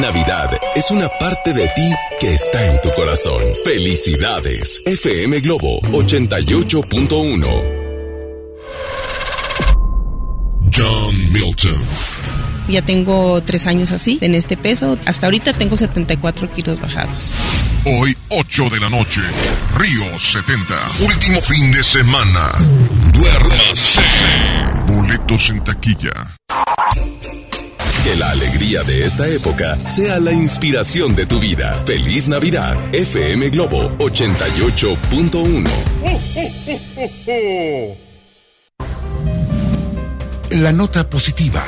Navidad 0.00 0.50
es 0.74 0.90
una 0.90 1.08
parte 1.08 1.52
de 1.54 1.68
ti 1.68 1.90
que 2.20 2.34
está 2.34 2.66
en 2.66 2.80
tu 2.82 2.90
corazón. 2.92 3.42
Felicidades. 3.64 4.82
FM 4.84 5.40
Globo 5.40 5.80
88.1. 5.80 7.76
John 10.70 11.32
Milton. 11.32 11.82
Ya 12.68 12.82
tengo 12.82 13.40
tres 13.42 13.66
años 13.66 13.90
así, 13.92 14.18
en 14.20 14.34
este 14.34 14.56
peso. 14.56 14.98
Hasta 15.06 15.28
ahorita 15.28 15.54
tengo 15.54 15.76
74 15.76 16.52
kilos 16.52 16.80
bajados. 16.80 17.32
Hoy, 17.84 18.16
8 18.28 18.64
de 18.68 18.80
la 18.80 18.90
noche, 18.90 19.22
Río 19.78 20.18
70. 20.18 20.74
Último 21.06 21.40
fin 21.40 21.72
de 21.72 21.82
semana. 21.82 22.52
Duérmase. 23.12 24.00
Boletos 24.86 25.50
en 25.50 25.64
taquilla. 25.64 26.36
Que 28.06 28.14
la 28.14 28.30
alegría 28.30 28.84
de 28.84 29.04
esta 29.04 29.26
época 29.26 29.76
sea 29.84 30.20
la 30.20 30.30
inspiración 30.30 31.16
de 31.16 31.26
tu 31.26 31.40
vida. 31.40 31.72
Feliz 31.84 32.28
Navidad. 32.28 32.78
FM 32.94 33.50
Globo 33.50 33.90
88.1. 33.98 35.68
La 40.50 40.72
nota 40.72 41.10
positiva. 41.10 41.64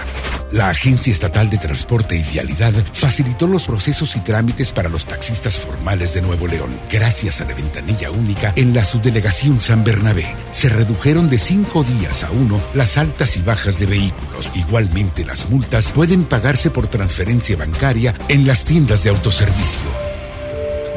La 0.50 0.70
Agencia 0.70 1.12
Estatal 1.12 1.50
de 1.50 1.58
Transporte 1.58 2.16
y 2.16 2.22
Vialidad 2.22 2.72
facilitó 2.92 3.46
los 3.46 3.66
procesos 3.66 4.16
y 4.16 4.20
trámites 4.20 4.72
para 4.72 4.88
los 4.88 5.04
taxistas 5.04 5.58
formales 5.58 6.14
de 6.14 6.22
Nuevo 6.22 6.46
León. 6.46 6.70
Gracias 6.90 7.40
a 7.40 7.44
la 7.44 7.54
ventanilla 7.54 8.10
única 8.10 8.54
en 8.56 8.72
la 8.72 8.84
subdelegación 8.84 9.60
San 9.60 9.84
Bernabé, 9.84 10.26
se 10.50 10.70
redujeron 10.70 11.28
de 11.28 11.38
cinco 11.38 11.84
días 11.84 12.24
a 12.24 12.30
uno 12.30 12.58
las 12.72 12.96
altas 12.96 13.36
y 13.36 13.42
bajas 13.42 13.78
de 13.78 13.86
vehículos. 13.86 14.48
Igualmente, 14.54 15.24
las 15.24 15.50
multas 15.50 15.92
pueden 15.92 16.24
pagarse 16.24 16.70
por 16.70 16.88
transferencia 16.88 17.56
bancaria 17.56 18.14
en 18.28 18.46
las 18.46 18.64
tiendas 18.64 19.04
de 19.04 19.10
autoservicio. 19.10 19.80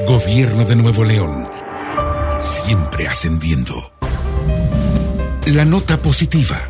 Gobierno 0.07 0.63
de 0.63 0.75
Nuevo 0.77 1.03
León. 1.03 1.49
Siempre 2.39 3.07
ascendiendo. 3.07 3.91
La 5.45 5.65
nota 5.65 5.97
positiva. 5.97 6.69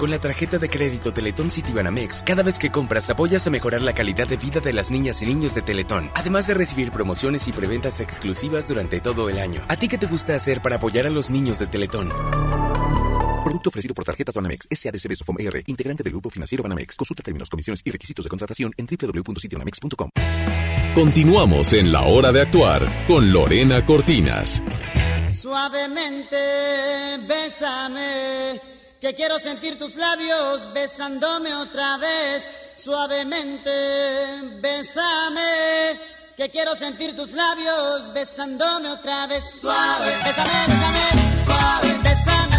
Con 0.00 0.10
la 0.10 0.18
tarjeta 0.18 0.56
de 0.56 0.70
crédito 0.70 1.12
Teletón 1.12 1.50
Citibanamex, 1.50 2.22
cada 2.22 2.42
vez 2.42 2.58
que 2.58 2.70
compras 2.70 3.10
apoyas 3.10 3.46
a 3.46 3.50
mejorar 3.50 3.82
la 3.82 3.92
calidad 3.92 4.26
de 4.26 4.38
vida 4.38 4.58
de 4.58 4.72
las 4.72 4.90
niñas 4.90 5.20
y 5.20 5.26
niños 5.26 5.54
de 5.54 5.60
Teletón, 5.60 6.10
además 6.14 6.46
de 6.46 6.54
recibir 6.54 6.90
promociones 6.90 7.46
y 7.48 7.52
preventas 7.52 8.00
exclusivas 8.00 8.66
durante 8.66 9.02
todo 9.02 9.28
el 9.28 9.38
año. 9.38 9.60
¿A 9.68 9.76
ti 9.76 9.88
qué 9.88 9.98
te 9.98 10.06
gusta 10.06 10.34
hacer 10.34 10.62
para 10.62 10.76
apoyar 10.76 11.06
a 11.06 11.10
los 11.10 11.28
niños 11.28 11.58
de 11.58 11.66
Teletón? 11.66 12.08
Producto 13.44 13.68
ofrecido 13.68 13.92
por 13.92 14.06
Tarjetas 14.06 14.34
Banamex, 14.34 14.68
SADCB 14.70 15.16
Sofom 15.16 15.36
ER, 15.38 15.64
integrante 15.66 16.02
del 16.02 16.14
Grupo 16.14 16.30
Financiero 16.30 16.62
Banamex. 16.62 16.96
Consulta 16.96 17.22
términos, 17.22 17.50
condiciones 17.50 17.82
y 17.84 17.90
requisitos 17.90 18.24
de 18.24 18.30
contratación 18.30 18.72
en 18.78 18.86
www.citibanamex.com. 18.86 20.08
Continuamos 20.94 21.74
en 21.74 21.92
la 21.92 22.04
hora 22.04 22.32
de 22.32 22.40
actuar 22.40 22.88
con 23.06 23.30
Lorena 23.30 23.84
Cortinas. 23.84 24.62
Suavemente, 25.30 26.38
bésame, 27.28 28.79
que 29.00 29.14
quiero 29.14 29.38
sentir 29.38 29.78
tus 29.78 29.94
labios 29.94 30.72
besándome 30.74 31.54
otra 31.54 31.96
vez. 31.96 32.46
Suavemente, 32.76 33.70
bésame, 34.60 35.98
que 36.36 36.50
quiero 36.50 36.74
sentir 36.76 37.16
tus 37.16 37.32
labios 37.32 38.12
besándome 38.12 38.88
otra 38.88 39.26
vez. 39.26 39.42
Suave, 39.60 40.06
bésame, 40.24 40.66
bésame, 40.66 41.44
suave, 41.46 42.49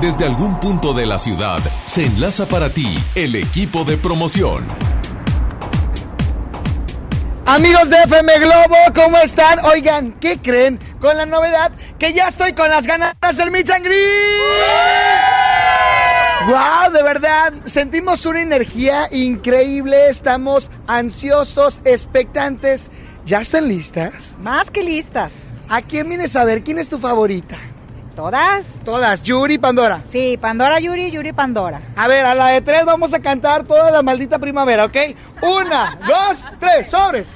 desde 0.00 0.24
algún 0.24 0.58
punto 0.58 0.94
de 0.94 1.04
la 1.04 1.18
ciudad, 1.18 1.58
se 1.84 2.06
enlaza 2.06 2.46
para 2.46 2.70
ti 2.70 2.98
el 3.14 3.36
equipo 3.36 3.84
de 3.84 3.98
promoción. 3.98 4.66
Amigos 7.44 7.90
de 7.90 7.96
FM 8.04 8.38
Globo, 8.38 8.76
¿cómo 8.94 9.18
están? 9.18 9.58
Oigan, 9.64 10.12
¿qué 10.20 10.38
creen? 10.38 10.78
Con 11.00 11.16
la 11.16 11.26
novedad 11.26 11.72
que 11.98 12.12
ya 12.12 12.28
estoy 12.28 12.52
con 12.52 12.70
las 12.70 12.86
ganas 12.86 13.14
del 13.36 13.50
Meet 13.50 13.70
and 13.70 13.84
Greet. 13.84 14.00
¡Wow! 16.46 16.92
De 16.92 17.02
verdad, 17.02 17.52
sentimos 17.66 18.24
una 18.24 18.40
energía 18.40 19.08
increíble, 19.12 20.08
estamos 20.08 20.70
ansiosos, 20.86 21.82
expectantes. 21.84 22.90
¿Ya 23.26 23.40
están 23.40 23.68
listas? 23.68 24.34
Más 24.40 24.70
que 24.70 24.82
listas. 24.82 25.34
¿A 25.68 25.82
quién 25.82 26.08
vienes 26.08 26.36
a 26.36 26.44
ver? 26.44 26.64
¿Quién 26.64 26.78
es 26.78 26.88
tu 26.88 26.98
favorita? 26.98 27.58
¿Todas? 28.14 28.66
Todas, 28.84 29.22
Yuri, 29.22 29.58
Pandora. 29.58 30.02
Sí, 30.08 30.36
Pandora, 30.36 30.78
Yuri, 30.80 31.10
Yuri, 31.10 31.32
Pandora. 31.32 31.80
A 31.96 32.08
ver, 32.08 32.24
a 32.26 32.34
la 32.34 32.48
de 32.48 32.60
tres 32.60 32.84
vamos 32.84 33.14
a 33.14 33.20
cantar 33.20 33.64
toda 33.64 33.90
la 33.90 34.02
maldita 34.02 34.38
primavera, 34.38 34.84
¿ok? 34.84 34.96
Una, 35.42 35.98
dos, 36.06 36.44
tres, 36.58 36.88
sobres. 36.88 37.28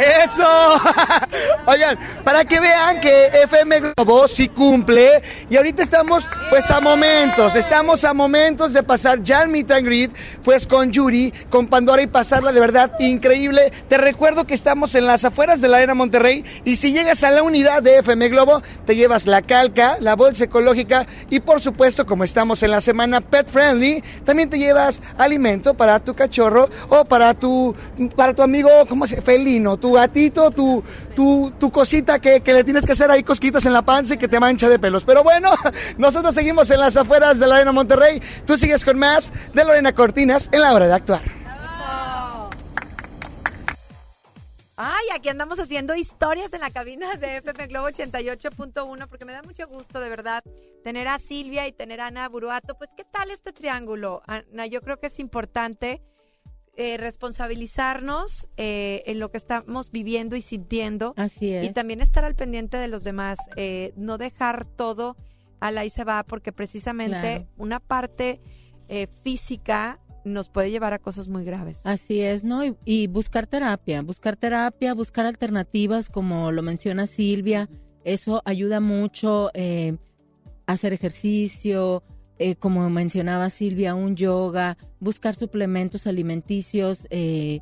¡Eso! 0.00 0.80
Oigan, 1.66 1.98
para 2.24 2.44
que 2.46 2.58
vean 2.58 3.00
que 3.00 3.26
FM 3.44 3.80
Globo 3.80 4.26
sí 4.28 4.48
cumple 4.48 5.22
y 5.50 5.56
ahorita 5.58 5.82
estamos 5.82 6.26
pues 6.48 6.70
a 6.70 6.80
momentos, 6.80 7.54
estamos 7.54 8.04
a 8.04 8.14
momentos 8.14 8.72
de 8.72 8.82
pasar 8.82 9.22
ya 9.22 9.42
el 9.42 9.50
Meet 9.50 9.70
and 9.72 9.84
Greet 9.86 10.10
pues 10.42 10.66
con 10.66 10.90
Yuri, 10.90 11.32
con 11.50 11.66
Pandora 11.66 12.00
y 12.00 12.06
pasarla 12.06 12.52
de 12.52 12.60
verdad 12.60 12.92
increíble. 12.98 13.72
Te 13.88 13.98
recuerdo 13.98 14.46
que 14.46 14.54
estamos 14.54 14.94
en 14.94 15.06
las 15.06 15.26
afueras 15.26 15.60
de 15.60 15.68
la 15.68 15.76
Arena 15.76 15.92
Monterrey 15.92 16.44
y 16.64 16.76
si 16.76 16.92
llegas 16.92 17.22
a 17.22 17.30
la 17.30 17.42
unidad 17.42 17.82
de 17.82 17.98
FM 17.98 18.30
Globo 18.30 18.62
te 18.86 18.96
llevas 18.96 19.26
la 19.26 19.42
calca, 19.42 19.98
la 20.00 20.16
bolsa 20.16 20.44
ecológica 20.44 21.06
y 21.28 21.40
por 21.40 21.60
supuesto 21.60 22.06
como 22.06 22.24
estamos 22.24 22.62
en 22.62 22.70
la 22.70 22.80
semana 22.80 23.20
Pet 23.20 23.50
Friendly, 23.50 24.02
también 24.24 24.48
te 24.48 24.58
llevas 24.58 25.02
alimento 25.18 25.74
para 25.74 26.00
tu 26.00 26.14
cachorro 26.14 26.70
o 26.88 27.04
para 27.04 27.34
tu 27.34 27.74
para 28.16 28.34
tu 28.34 28.42
amigo, 28.42 28.70
¿cómo 28.88 29.06
se 29.06 29.20
felino? 29.20 29.76
Tu 29.76 29.89
gatito, 29.92 30.50
tu, 30.50 30.82
tu, 31.14 31.52
tu 31.58 31.70
cosita 31.70 32.18
que, 32.18 32.40
que 32.40 32.52
le 32.52 32.64
tienes 32.64 32.86
que 32.86 32.92
hacer 32.92 33.10
ahí 33.10 33.22
cosquitas 33.22 33.66
en 33.66 33.72
la 33.72 33.82
panza 33.82 34.14
y 34.14 34.18
que 34.18 34.28
te 34.28 34.40
mancha 34.40 34.68
de 34.68 34.78
pelos. 34.78 35.04
Pero 35.04 35.22
bueno, 35.22 35.50
nosotros 35.98 36.34
seguimos 36.34 36.70
en 36.70 36.80
las 36.80 36.96
afueras 36.96 37.38
de 37.38 37.46
la 37.46 37.56
Arena 37.56 37.72
Monterrey. 37.72 38.22
Tú 38.46 38.56
sigues 38.56 38.84
con 38.84 38.98
más 38.98 39.32
de 39.54 39.64
Lorena 39.64 39.94
Cortinas 39.94 40.48
en 40.52 40.60
la 40.60 40.72
hora 40.72 40.86
de 40.86 40.94
actuar. 40.94 41.22
Ay, 44.82 45.08
aquí 45.14 45.28
andamos 45.28 45.60
haciendo 45.60 45.94
historias 45.94 46.54
en 46.54 46.60
la 46.60 46.70
cabina 46.70 47.14
de 47.16 47.36
FM 47.36 47.66
Globo 47.66 47.88
88.1 47.88 49.08
porque 49.08 49.26
me 49.26 49.34
da 49.34 49.42
mucho 49.42 49.68
gusto, 49.68 50.00
de 50.00 50.08
verdad, 50.08 50.42
tener 50.82 51.06
a 51.06 51.18
Silvia 51.18 51.68
y 51.68 51.72
tener 51.72 52.00
a 52.00 52.06
Ana 52.06 52.26
Buruato. 52.30 52.78
Pues, 52.78 52.88
¿qué 52.96 53.04
tal 53.04 53.30
este 53.30 53.52
triángulo? 53.52 54.22
Ana, 54.26 54.64
yo 54.64 54.80
creo 54.80 54.98
que 54.98 55.08
es 55.08 55.18
importante 55.18 56.00
eh, 56.80 56.96
responsabilizarnos 56.96 58.48
eh, 58.56 59.02
en 59.06 59.18
lo 59.18 59.30
que 59.30 59.36
estamos 59.38 59.90
viviendo 59.90 60.36
y 60.36 60.42
sintiendo. 60.42 61.14
Así 61.16 61.52
es. 61.52 61.68
Y 61.68 61.72
también 61.72 62.00
estar 62.00 62.24
al 62.24 62.34
pendiente 62.34 62.76
de 62.76 62.88
los 62.88 63.04
demás. 63.04 63.38
eh, 63.56 63.92
no 63.96 64.18
dejar 64.18 64.64
todo 64.64 65.16
a 65.60 65.70
la 65.70 65.84
y 65.84 65.90
se 65.90 66.04
va, 66.04 66.22
porque 66.24 66.52
precisamente 66.52 67.18
Claro. 67.20 67.46
una 67.58 67.80
parte 67.80 68.40
eh, 68.88 69.06
física 69.22 70.00
nos 70.24 70.48
puede 70.48 70.70
llevar 70.70 70.92
a 70.92 70.98
cosas 70.98 71.28
muy 71.28 71.44
graves. 71.44 71.80
Así 71.84 72.20
es, 72.20 72.44
¿no? 72.44 72.64
Y, 72.64 72.76
y 72.84 73.06
buscar 73.06 73.46
terapia, 73.46 74.02
buscar 74.02 74.36
terapia, 74.36 74.94
buscar 74.94 75.26
alternativas, 75.26 76.08
como 76.08 76.50
lo 76.52 76.62
menciona 76.62 77.06
Silvia, 77.06 77.68
eso 78.04 78.42
ayuda 78.44 78.80
mucho, 78.80 79.50
eh, 79.54 79.96
hacer 80.66 80.92
ejercicio, 80.92 82.02
eh, 82.40 82.56
como 82.56 82.88
mencionaba 82.88 83.50
Silvia, 83.50 83.94
un 83.94 84.16
yoga, 84.16 84.78
buscar 84.98 85.34
suplementos 85.34 86.06
alimenticios, 86.06 87.06
eh, 87.10 87.60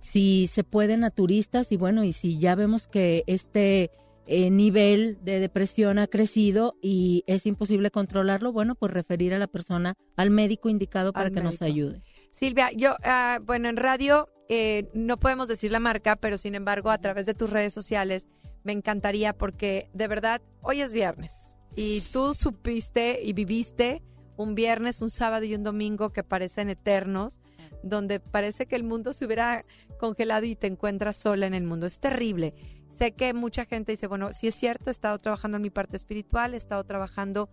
si 0.00 0.46
se 0.46 0.62
puede 0.62 0.98
naturistas 0.98 1.72
y 1.72 1.78
bueno, 1.78 2.04
y 2.04 2.12
si 2.12 2.38
ya 2.38 2.54
vemos 2.54 2.86
que 2.86 3.24
este 3.26 3.90
eh, 4.26 4.50
nivel 4.50 5.18
de 5.22 5.40
depresión 5.40 5.98
ha 5.98 6.06
crecido 6.06 6.76
y 6.82 7.24
es 7.26 7.46
imposible 7.46 7.90
controlarlo, 7.90 8.52
bueno, 8.52 8.74
pues 8.74 8.92
referir 8.92 9.32
a 9.32 9.38
la 9.38 9.46
persona 9.46 9.94
al 10.16 10.28
médico 10.28 10.68
indicado 10.68 11.14
para 11.14 11.28
Al 11.28 11.32
que 11.32 11.40
nos 11.40 11.62
ayude. 11.62 12.02
Silvia, 12.30 12.72
yo, 12.76 12.96
ah, 13.02 13.38
bueno, 13.42 13.70
en 13.70 13.78
radio 13.78 14.28
eh, 14.50 14.90
no 14.92 15.18
podemos 15.18 15.48
decir 15.48 15.72
la 15.72 15.80
marca, 15.80 16.16
pero 16.16 16.36
sin 16.36 16.54
embargo, 16.54 16.90
a 16.90 16.98
través 16.98 17.24
de 17.24 17.32
tus 17.32 17.48
redes 17.48 17.72
sociales, 17.72 18.28
me 18.64 18.72
encantaría 18.72 19.32
porque 19.32 19.88
de 19.94 20.08
verdad, 20.08 20.42
hoy 20.60 20.82
es 20.82 20.92
viernes 20.92 21.56
y 21.74 22.02
tú 22.12 22.34
supiste 22.34 23.20
y 23.22 23.32
viviste 23.32 24.02
un 24.42 24.54
viernes, 24.54 25.02
un 25.02 25.10
sábado 25.10 25.44
y 25.44 25.54
un 25.54 25.62
domingo 25.62 26.10
que 26.10 26.24
parecen 26.24 26.70
eternos, 26.70 27.40
donde 27.82 28.20
parece 28.20 28.66
que 28.66 28.76
el 28.76 28.84
mundo 28.84 29.12
se 29.12 29.26
hubiera 29.26 29.64
congelado 29.98 30.46
y 30.46 30.56
te 30.56 30.66
encuentras 30.66 31.16
sola 31.16 31.46
en 31.46 31.54
el 31.54 31.64
mundo. 31.64 31.86
Es 31.86 32.00
terrible. 32.00 32.54
Sé 32.88 33.12
que 33.12 33.32
mucha 33.34 33.66
gente 33.66 33.92
dice, 33.92 34.06
bueno, 34.06 34.32
sí 34.32 34.48
es 34.48 34.54
cierto, 34.54 34.90
he 34.90 34.92
estado 34.92 35.18
trabajando 35.18 35.56
en 35.56 35.62
mi 35.62 35.70
parte 35.70 35.96
espiritual, 35.96 36.54
he 36.54 36.56
estado 36.56 36.84
trabajando 36.84 37.48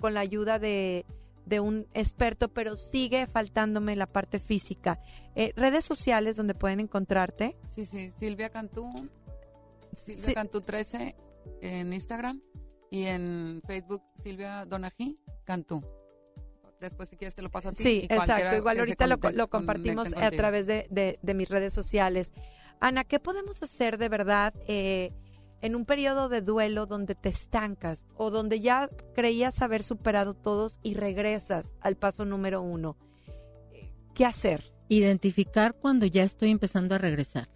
con 0.00 0.14
la 0.14 0.20
ayuda 0.20 0.58
de, 0.58 1.04
de 1.46 1.60
un 1.60 1.86
experto, 1.94 2.48
pero 2.48 2.76
sigue 2.76 3.26
faltándome 3.26 3.94
la 3.94 4.06
parte 4.06 4.38
física. 4.38 4.98
Eh, 5.34 5.52
redes 5.54 5.84
sociales 5.84 6.36
donde 6.36 6.54
pueden 6.54 6.80
encontrarte. 6.80 7.56
Sí, 7.68 7.86
sí, 7.86 8.10
Silvia 8.18 8.48
Cantú, 8.48 9.08
Silvia 9.94 10.24
Sí. 10.24 10.34
Cantú 10.34 10.62
13 10.62 11.14
en 11.60 11.92
Instagram 11.92 12.40
y 12.90 13.04
en 13.04 13.60
Facebook 13.66 14.02
Silvia 14.22 14.64
Donají 14.64 15.18
Cantú. 15.44 15.82
Después 16.82 17.08
si 17.08 17.16
quieres 17.16 17.34
te 17.34 17.40
lo 17.42 17.50
paso 17.50 17.68
a 17.68 17.72
ti. 17.72 17.82
Sí, 17.82 18.00
y 18.10 18.12
exacto. 18.14 18.56
Igual 18.56 18.78
ahorita 18.80 19.06
lo, 19.06 19.48
compartimos 19.48 20.12
a 20.14 20.30
través 20.30 20.66
de, 20.66 20.86
de- 20.90 21.18
de 21.22 21.34
mis 21.34 21.48
redes 21.48 21.72
sociales. 21.72 22.32
Ana, 22.80 23.04
¿qué 23.04 23.18
podemos 23.20 23.62
hacer 23.62 23.96
de 23.96 24.08
verdad 24.08 24.52
eh, 24.66 25.12
en 25.60 25.76
un 25.76 25.84
periodo 25.86 26.28
de 26.28 26.40
duelo 26.42 26.86
donde 26.86 27.14
te 27.14 27.28
estancas 27.28 28.06
o 28.16 28.30
donde 28.30 28.60
ya 28.60 28.90
creías 29.14 29.62
haber 29.62 29.82
superado 29.84 30.32
todos 30.34 30.78
y 30.82 30.94
regresas 30.94 31.74
al 31.80 31.96
paso 31.96 32.24
número 32.24 32.60
uno? 32.60 32.96
¿Qué 34.14 34.24
hacer? 34.26 34.72
Identificar 34.88 35.74
cuando 35.74 36.04
ya 36.06 36.24
estoy 36.24 36.50
empezando 36.50 36.94
a 36.94 36.98
regresar. 36.98 37.48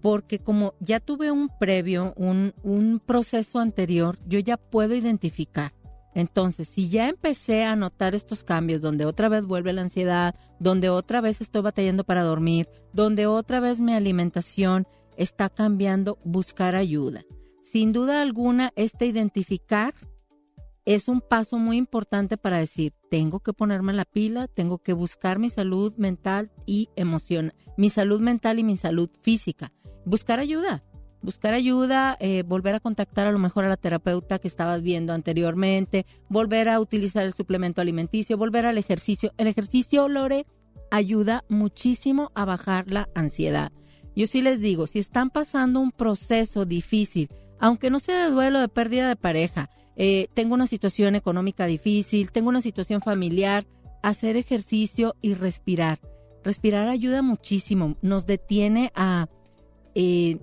Porque 0.00 0.38
como 0.38 0.74
ya 0.80 1.00
tuve 1.00 1.30
un 1.30 1.50
previo, 1.58 2.14
un, 2.16 2.54
un 2.62 3.00
proceso 3.00 3.58
anterior, 3.58 4.16
yo 4.26 4.38
ya 4.38 4.56
puedo 4.56 4.94
identificar. 4.94 5.72
Entonces, 6.18 6.66
si 6.68 6.88
ya 6.88 7.08
empecé 7.08 7.62
a 7.62 7.76
notar 7.76 8.16
estos 8.16 8.42
cambios, 8.42 8.80
donde 8.80 9.04
otra 9.04 9.28
vez 9.28 9.46
vuelve 9.46 9.72
la 9.72 9.82
ansiedad, 9.82 10.34
donde 10.58 10.88
otra 10.88 11.20
vez 11.20 11.40
estoy 11.40 11.62
batallando 11.62 12.02
para 12.02 12.24
dormir, 12.24 12.68
donde 12.92 13.28
otra 13.28 13.60
vez 13.60 13.78
mi 13.78 13.92
alimentación 13.92 14.88
está 15.16 15.48
cambiando, 15.48 16.18
buscar 16.24 16.74
ayuda. 16.74 17.24
Sin 17.62 17.92
duda 17.92 18.20
alguna, 18.20 18.72
este 18.74 19.06
identificar 19.06 19.94
es 20.84 21.06
un 21.06 21.20
paso 21.20 21.56
muy 21.56 21.76
importante 21.76 22.36
para 22.36 22.58
decir, 22.58 22.94
tengo 23.08 23.38
que 23.38 23.52
ponerme 23.52 23.92
la 23.92 24.04
pila, 24.04 24.48
tengo 24.48 24.78
que 24.78 24.94
buscar 24.94 25.38
mi 25.38 25.50
salud 25.50 25.94
mental 25.98 26.50
y 26.66 26.88
emocional, 26.96 27.54
mi 27.76 27.90
salud 27.90 28.20
mental 28.20 28.58
y 28.58 28.64
mi 28.64 28.76
salud 28.76 29.08
física. 29.22 29.70
Buscar 30.04 30.40
ayuda, 30.40 30.82
buscar 31.22 31.54
ayuda, 31.54 32.16
eh, 32.20 32.42
volver 32.46 32.74
a 32.74 32.80
contactar 32.80 33.26
a 33.26 33.32
lo 33.32 33.38
mejor 33.38 33.64
a 33.64 33.68
la 33.68 33.76
terapeuta 33.76 34.38
que 34.38 34.48
estabas 34.48 34.82
viendo 34.82 35.12
anteriormente, 35.12 36.06
volver 36.28 36.68
a 36.68 36.80
utilizar 36.80 37.24
el 37.24 37.32
suplemento 37.32 37.80
alimenticio, 37.80 38.36
volver 38.36 38.66
al 38.66 38.78
ejercicio. 38.78 39.32
El 39.36 39.46
ejercicio, 39.46 40.08
Lore, 40.08 40.46
ayuda 40.90 41.44
muchísimo 41.48 42.30
a 42.34 42.44
bajar 42.44 42.90
la 42.90 43.08
ansiedad. 43.14 43.72
Yo 44.14 44.26
sí 44.26 44.42
les 44.42 44.60
digo, 44.60 44.86
si 44.86 44.98
están 44.98 45.30
pasando 45.30 45.80
un 45.80 45.92
proceso 45.92 46.64
difícil, 46.64 47.28
aunque 47.60 47.90
no 47.90 47.98
sea 47.98 48.24
de 48.24 48.30
duelo, 48.30 48.60
de 48.60 48.68
pérdida 48.68 49.08
de 49.08 49.16
pareja, 49.16 49.70
eh, 49.96 50.28
tengo 50.34 50.54
una 50.54 50.66
situación 50.66 51.14
económica 51.14 51.66
difícil, 51.66 52.30
tengo 52.30 52.48
una 52.48 52.60
situación 52.60 53.00
familiar, 53.00 53.66
hacer 54.02 54.36
ejercicio 54.36 55.16
y 55.20 55.34
respirar. 55.34 56.00
Respirar 56.44 56.88
ayuda 56.88 57.20
muchísimo, 57.22 57.96
nos 58.00 58.26
detiene 58.26 58.92
a 58.94 59.28
eh, 59.94 60.38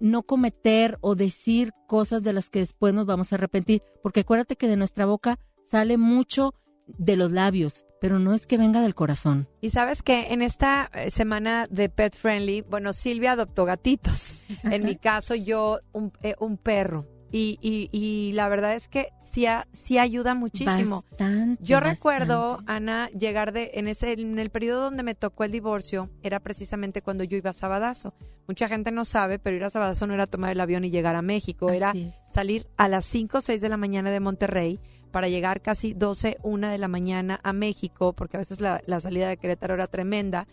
no 0.00 0.22
cometer 0.22 0.98
o 1.00 1.14
decir 1.14 1.72
cosas 1.86 2.22
de 2.22 2.32
las 2.32 2.50
que 2.50 2.60
después 2.60 2.94
nos 2.94 3.06
vamos 3.06 3.32
a 3.32 3.36
arrepentir, 3.36 3.82
porque 4.02 4.20
acuérdate 4.20 4.56
que 4.56 4.68
de 4.68 4.76
nuestra 4.76 5.06
boca 5.06 5.38
sale 5.70 5.98
mucho 5.98 6.54
de 6.86 7.16
los 7.16 7.32
labios, 7.32 7.84
pero 8.00 8.18
no 8.18 8.32
es 8.32 8.46
que 8.46 8.56
venga 8.56 8.80
del 8.80 8.94
corazón. 8.94 9.48
Y 9.60 9.70
sabes 9.70 10.02
que 10.02 10.32
en 10.32 10.42
esta 10.42 10.90
eh, 10.94 11.10
semana 11.10 11.66
de 11.68 11.88
Pet 11.88 12.14
Friendly, 12.14 12.62
bueno, 12.62 12.92
Silvia 12.92 13.32
adoptó 13.32 13.64
gatitos. 13.64 14.36
En 14.64 14.84
mi 14.84 14.96
caso, 14.96 15.34
yo 15.34 15.80
un, 15.92 16.12
eh, 16.22 16.34
un 16.40 16.56
perro. 16.56 17.06
Y, 17.30 17.58
y, 17.60 17.90
y 17.92 18.32
la 18.32 18.48
verdad 18.48 18.74
es 18.74 18.88
que 18.88 19.08
sí, 19.20 19.46
sí 19.72 19.98
ayuda 19.98 20.34
muchísimo. 20.34 21.04
Bastante, 21.10 21.62
Yo 21.62 21.80
recuerdo, 21.80 22.60
Ana, 22.66 23.10
llegar 23.10 23.52
de 23.52 23.72
en 23.74 23.88
ese 23.88 24.12
en 24.12 24.38
el 24.38 24.50
periodo 24.50 24.84
donde 24.84 25.02
me 25.02 25.14
tocó 25.14 25.44
el 25.44 25.52
divorcio 25.52 26.08
era 26.22 26.40
precisamente 26.40 27.02
cuando 27.02 27.24
yo 27.24 27.36
iba 27.36 27.50
a 27.50 27.54
Sabadazo. 27.54 28.14
Mucha 28.46 28.68
gente 28.68 28.90
no 28.92 29.04
sabe, 29.04 29.38
pero 29.38 29.56
ir 29.56 29.64
a 29.64 29.70
Sabadazo 29.70 30.06
no 30.06 30.14
era 30.14 30.26
tomar 30.26 30.52
el 30.52 30.60
avión 30.60 30.84
y 30.84 30.90
llegar 30.90 31.16
a 31.16 31.22
México, 31.22 31.70
era 31.70 31.92
es. 31.94 32.14
salir 32.32 32.66
a 32.78 32.88
las 32.88 33.04
5 33.04 33.38
o 33.38 33.40
6 33.42 33.60
de 33.60 33.68
la 33.68 33.76
mañana 33.76 34.10
de 34.10 34.20
Monterrey 34.20 34.80
para 35.10 35.28
llegar 35.28 35.60
casi 35.60 35.94
12, 35.94 36.38
1 36.42 36.68
de 36.68 36.78
la 36.78 36.88
mañana 36.88 37.40
a 37.42 37.52
México, 37.52 38.12
porque 38.14 38.36
a 38.36 38.40
veces 38.40 38.60
la, 38.60 38.82
la 38.86 39.00
salida 39.00 39.28
de 39.28 39.36
Querétaro 39.36 39.74
era 39.74 39.86
tremenda, 39.86 40.46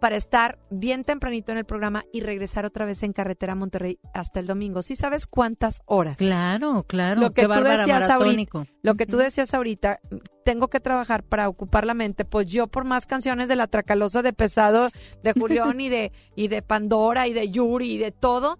para 0.00 0.16
estar 0.16 0.58
bien 0.70 1.04
tempranito 1.04 1.52
en 1.52 1.58
el 1.58 1.64
programa 1.64 2.04
y 2.12 2.22
regresar 2.22 2.64
otra 2.64 2.86
vez 2.86 3.02
en 3.02 3.12
carretera 3.12 3.52
a 3.52 3.56
Monterrey 3.56 3.98
hasta 4.14 4.40
el 4.40 4.46
domingo. 4.46 4.82
¿Sí 4.82 4.96
sabes 4.96 5.26
cuántas 5.26 5.82
horas? 5.84 6.16
Claro, 6.16 6.84
claro. 6.84 7.20
Lo 7.20 7.30
que 7.30 7.42
qué 7.42 7.42
tú 7.42 7.48
bárbara, 7.50 7.78
decías 7.78 8.08
maratónico. 8.08 8.58
ahorita, 8.58 8.74
lo 8.82 8.94
que 8.94 9.06
tú 9.06 9.18
decías 9.18 9.52
ahorita, 9.52 10.00
tengo 10.44 10.68
que 10.68 10.80
trabajar 10.80 11.22
para 11.22 11.48
ocupar 11.48 11.84
la 11.86 11.94
mente, 11.94 12.24
pues 12.24 12.46
yo 12.46 12.66
por 12.66 12.84
más 12.84 13.06
canciones 13.06 13.48
de 13.48 13.56
la 13.56 13.66
Tracalosa 13.66 14.22
de 14.22 14.32
Pesado, 14.32 14.88
de 15.22 15.32
Julián 15.34 15.80
y 15.80 15.90
de 15.90 16.12
y 16.34 16.48
de 16.48 16.62
Pandora 16.62 17.28
y 17.28 17.34
de 17.34 17.50
Yuri 17.50 17.92
y 17.92 17.98
de 17.98 18.10
todo, 18.10 18.58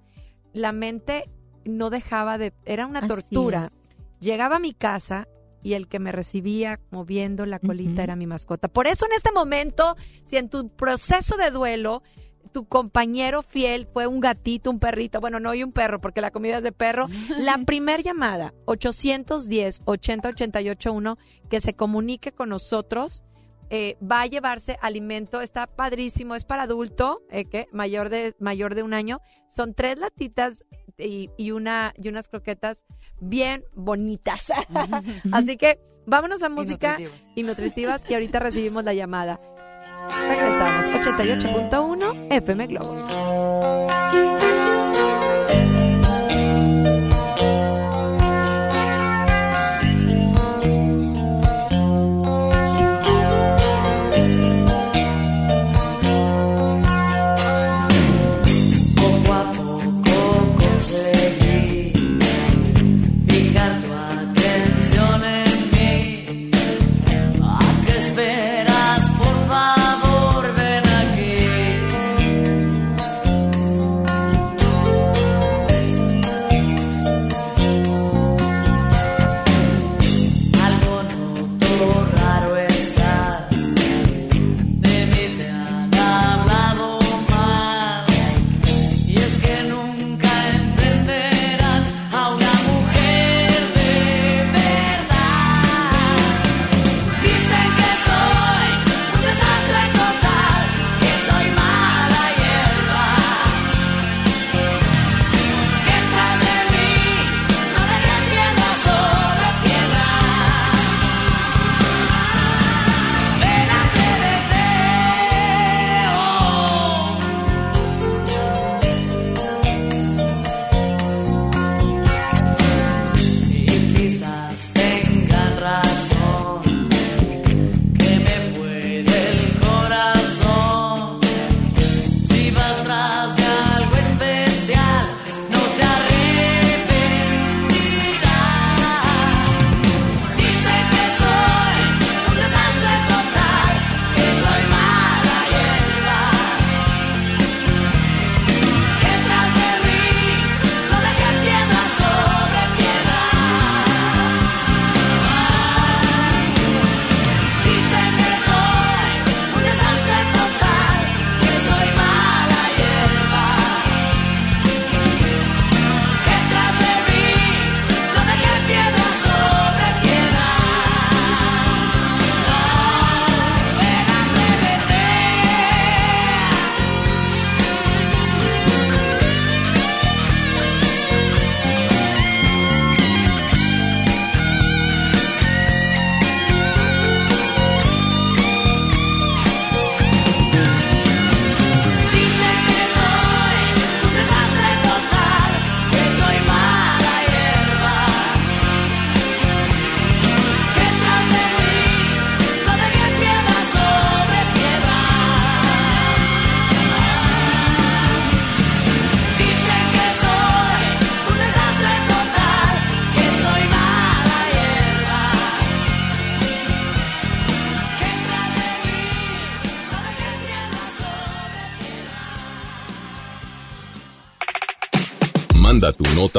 la 0.53 0.73
mente 0.73 1.31
no 1.65 1.91
dejaba 1.91 2.39
de 2.39 2.53
era 2.67 2.87
una 2.87 3.01
Así 3.01 3.09
tortura. 3.09 3.73
Llegaba 4.21 4.57
a 4.57 4.61
mi 4.61 4.75
casa 4.75 5.27
y 5.63 5.75
el 5.75 5.89
que 5.89 5.99
me 5.99 6.13
recibía 6.13 6.81
moviendo 6.91 7.47
la 7.47 7.59
colita 7.59 8.03
era 8.03 8.17
mi 8.17 8.27
mascota. 8.27 8.69
Por 8.69 8.87
eso 8.87 9.07
en 9.07 9.13
este 9.13 9.33
momento, 9.33 9.97
si 10.25 10.37
en 10.37 10.49
tu 10.49 10.69
proceso 10.69 11.37
de 11.37 11.51
duelo 11.51 12.03
tu 12.53 12.67
compañero 12.67 13.43
fiel 13.43 13.87
fue 13.93 14.07
un 14.07 14.21
gatito, 14.21 14.71
un 14.71 14.81
perrito, 14.81 15.21
bueno, 15.21 15.39
no 15.39 15.55
y 15.55 15.63
un 15.63 15.73
perro 15.73 16.01
porque 16.01 16.21
la 16.21 16.31
comida 16.31 16.59
es 16.59 16.65
de 16.65 16.73
perro, 16.73 17.07
la 17.39 17.59
primer 17.59 18.03
llamada 18.03 18.55
810 18.65 19.83
80 19.85 20.29
88 20.31 20.93
1 20.93 21.19
que 21.49 21.61
se 21.61 21.75
comunique 21.75 22.33
con 22.33 22.49
nosotros 22.49 23.23
eh, 23.73 23.97
va 24.03 24.23
a 24.23 24.27
llevarse 24.27 24.79
alimento, 24.83 25.41
está 25.41 25.69
padrísimo, 25.69 26.35
es 26.35 26.45
para 26.45 26.65
adulto, 26.65 27.23
eh, 27.31 27.45
que 27.45 27.69
mayor 27.71 28.09
de 28.09 28.35
mayor 28.41 28.75
de 28.75 28.83
un 28.83 28.95
año, 28.95 29.21
son 29.49 29.75
tres 29.75 29.97
latitas 29.97 30.65
y, 31.01 31.31
y 31.37 31.51
una 31.53 31.93
y 31.97 32.09
unas 32.09 32.29
croquetas 32.29 32.85
bien 33.21 33.65
bonitas. 33.75 34.53
Así 35.33 35.57
que 35.57 35.79
vámonos 36.07 36.43
a 36.43 36.49
música 36.49 36.91
nutritivas. 36.93 37.21
y 37.35 37.43
nutritivas 37.43 38.11
y 38.11 38.15
ahorita 38.15 38.39
recibimos 38.39 38.85
la 38.85 38.95
llamada. 38.95 39.41
Regresamos 40.29 40.87
88.1 40.87 42.27
FM 42.31 42.67
Globo. 42.67 43.90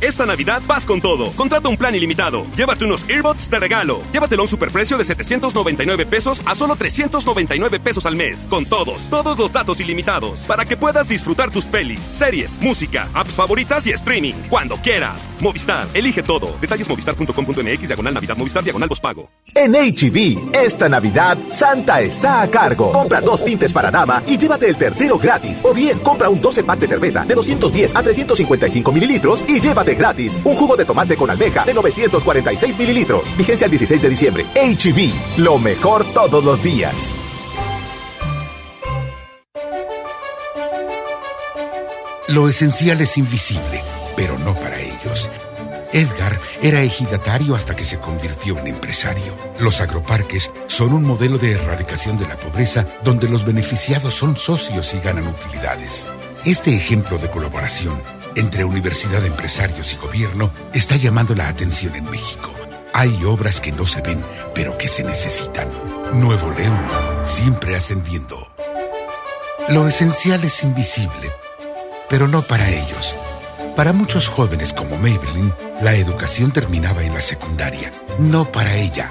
Esta 0.00 0.26
Navidad 0.26 0.60
vas 0.66 0.84
con 0.84 1.00
todo. 1.00 1.30
Contrata 1.32 1.68
un 1.68 1.76
plan 1.76 1.94
ilimitado. 1.94 2.44
Llévate 2.56 2.84
unos 2.84 3.08
earbuds 3.08 3.48
de 3.48 3.60
regalo. 3.60 4.02
Llévatelo 4.12 4.42
a 4.42 4.44
un 4.44 4.48
superprecio 4.48 4.98
de 4.98 5.04
799 5.04 6.04
pesos 6.04 6.42
a 6.44 6.54
solo 6.56 6.74
399 6.74 7.78
pesos 7.78 8.04
al 8.04 8.16
mes. 8.16 8.44
Con 8.50 8.66
todos, 8.66 9.08
todos 9.08 9.38
los 9.38 9.52
datos 9.52 9.78
ilimitados. 9.80 10.40
Para 10.40 10.64
que 10.64 10.76
puedas 10.76 11.08
disfrutar 11.08 11.52
tus 11.52 11.64
pelis, 11.64 12.00
series, 12.00 12.60
música, 12.60 13.08
apps 13.14 13.34
favoritas 13.34 13.86
y 13.86 13.92
streaming. 13.92 14.34
Cuando 14.50 14.76
quieras. 14.78 15.22
Movistar, 15.40 15.86
elige 15.94 16.24
todo. 16.24 16.56
Detalles 16.60 16.88
movistar.com.mx, 16.88 17.86
diagonal 17.86 18.14
Navidad, 18.14 18.36
Movistar, 18.36 18.64
diagonal 18.64 18.90
pago. 19.00 19.30
En 19.54 19.72
HB, 19.74 20.54
esta 20.54 20.88
Navidad, 20.88 21.38
Santa 21.50 22.00
está 22.00 22.42
a 22.42 22.50
cargo. 22.50 22.92
Compra 22.92 23.20
dos 23.20 23.44
tintes 23.44 23.72
para 23.72 23.90
dama 23.90 24.22
y 24.26 24.38
llévate 24.38 24.68
el 24.68 24.76
tercero 24.76 25.18
gratis. 25.18 25.60
O 25.62 25.72
bien, 25.72 25.98
compra 26.00 26.28
un 26.28 26.40
12 26.40 26.64
pack 26.64 26.80
de 26.80 26.86
cerveza 26.88 27.24
de 27.24 27.34
210 27.34 27.94
a 27.94 28.02
355 28.02 28.92
mililitros 28.92 29.44
y 29.46 29.60
llévate 29.60 29.83
gratis 29.92 30.38
un 30.44 30.54
jugo 30.54 30.76
de 30.76 30.86
tomate 30.86 31.16
con 31.16 31.28
almeja 31.28 31.64
de 31.66 31.74
946 31.74 32.78
mililitros. 32.78 33.24
Vigencia 33.36 33.66
el 33.66 33.72
16 33.72 34.00
de 34.00 34.08
diciembre. 34.08 34.46
HB, 34.54 35.38
lo 35.42 35.58
mejor 35.58 36.04
todos 36.14 36.42
los 36.42 36.62
días. 36.62 37.14
Lo 42.28 42.48
esencial 42.48 43.02
es 43.02 43.18
invisible, 43.18 43.82
pero 44.16 44.38
no 44.38 44.54
para 44.54 44.80
ellos. 44.80 45.30
Edgar 45.92 46.40
era 46.60 46.80
ejidatario 46.80 47.54
hasta 47.54 47.76
que 47.76 47.84
se 47.84 48.00
convirtió 48.00 48.58
en 48.58 48.66
empresario. 48.66 49.36
Los 49.60 49.80
agroparques 49.80 50.50
son 50.66 50.94
un 50.94 51.04
modelo 51.04 51.38
de 51.38 51.52
erradicación 51.52 52.18
de 52.18 52.26
la 52.26 52.36
pobreza 52.36 52.86
donde 53.04 53.28
los 53.28 53.44
beneficiados 53.44 54.14
son 54.14 54.36
socios 54.36 54.92
y 54.94 54.98
ganan 54.98 55.28
utilidades. 55.28 56.06
Este 56.44 56.74
ejemplo 56.74 57.18
de 57.18 57.30
colaboración 57.30 58.02
entre 58.36 58.64
universidad, 58.64 59.24
empresarios 59.24 59.92
y 59.92 59.96
gobierno 59.96 60.50
está 60.72 60.96
llamando 60.96 61.34
la 61.34 61.48
atención 61.48 61.94
en 61.94 62.10
México. 62.10 62.50
Hay 62.92 63.24
obras 63.24 63.60
que 63.60 63.72
no 63.72 63.86
se 63.86 64.00
ven, 64.00 64.24
pero 64.54 64.78
que 64.78 64.88
se 64.88 65.02
necesitan. 65.02 65.68
Nuevo 66.12 66.50
León, 66.52 66.78
siempre 67.24 67.76
ascendiendo. 67.76 68.48
Lo 69.68 69.88
esencial 69.88 70.44
es 70.44 70.62
invisible, 70.62 71.30
pero 72.08 72.28
no 72.28 72.42
para 72.42 72.68
ellos. 72.68 73.14
Para 73.76 73.92
muchos 73.92 74.28
jóvenes 74.28 74.72
como 74.72 74.96
Maybelline, 74.96 75.52
la 75.82 75.94
educación 75.94 76.52
terminaba 76.52 77.02
en 77.02 77.14
la 77.14 77.20
secundaria. 77.20 77.92
No 78.18 78.52
para 78.52 78.76
ella. 78.76 79.10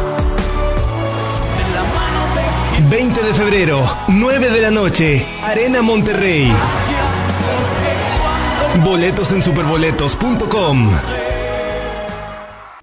20 2.91 3.23
de 3.23 3.33
febrero, 3.33 3.97
9 4.09 4.49
de 4.49 4.61
la 4.61 4.69
noche, 4.69 5.25
Arena 5.41 5.81
Monterrey. 5.81 6.51
Boletos 8.83 9.31
en 9.31 9.41
superboletos.com. 9.41 11.20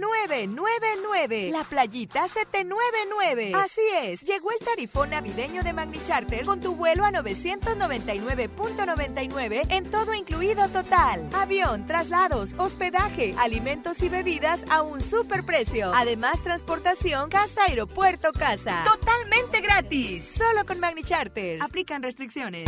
999 0.00 0.80
799. 0.80 1.50
La 1.52 1.64
playita 1.64 2.28
799. 2.28 3.52
Así 3.54 3.80
es, 4.02 4.22
llegó 4.22 4.50
el 4.50 4.58
tarifón 4.64 5.10
navideño 5.10 5.62
de 5.62 5.72
Magni 5.72 6.00
Charters 6.06 6.46
con 6.46 6.60
tu 6.60 6.74
vuelo 6.74 7.04
a 7.04 7.10
999.99 7.10 9.66
en 9.68 9.90
todo 9.90 10.14
incluido 10.14 10.68
total. 10.68 11.28
Avión, 11.32 11.86
traslados, 11.86 12.50
hospedaje, 12.56 13.34
alimentos 13.38 14.00
y 14.02 14.08
bebidas 14.08 14.64
a 14.70 14.82
un 14.82 15.00
superprecio. 15.00 15.92
Además, 15.94 16.42
transportación 16.42 17.30
casa-aeropuerto 17.30 18.32
casa. 18.32 18.82
Totalmente 18.84 19.60
gratis. 19.60 20.24
Solo 20.36 20.66
con 20.66 20.80
Magni 20.80 21.04
Charters. 21.04 21.62
Aplican 21.62 22.02
restricciones. 22.02 22.64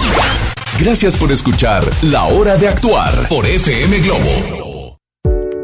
Gracias 0.79 1.17
por 1.17 1.33
escuchar 1.33 1.85
La 2.03 2.25
Hora 2.25 2.57
de 2.57 2.69
Actuar 2.69 3.29
por 3.29 3.47
FM 3.47 3.99
Globo. 4.01 5.02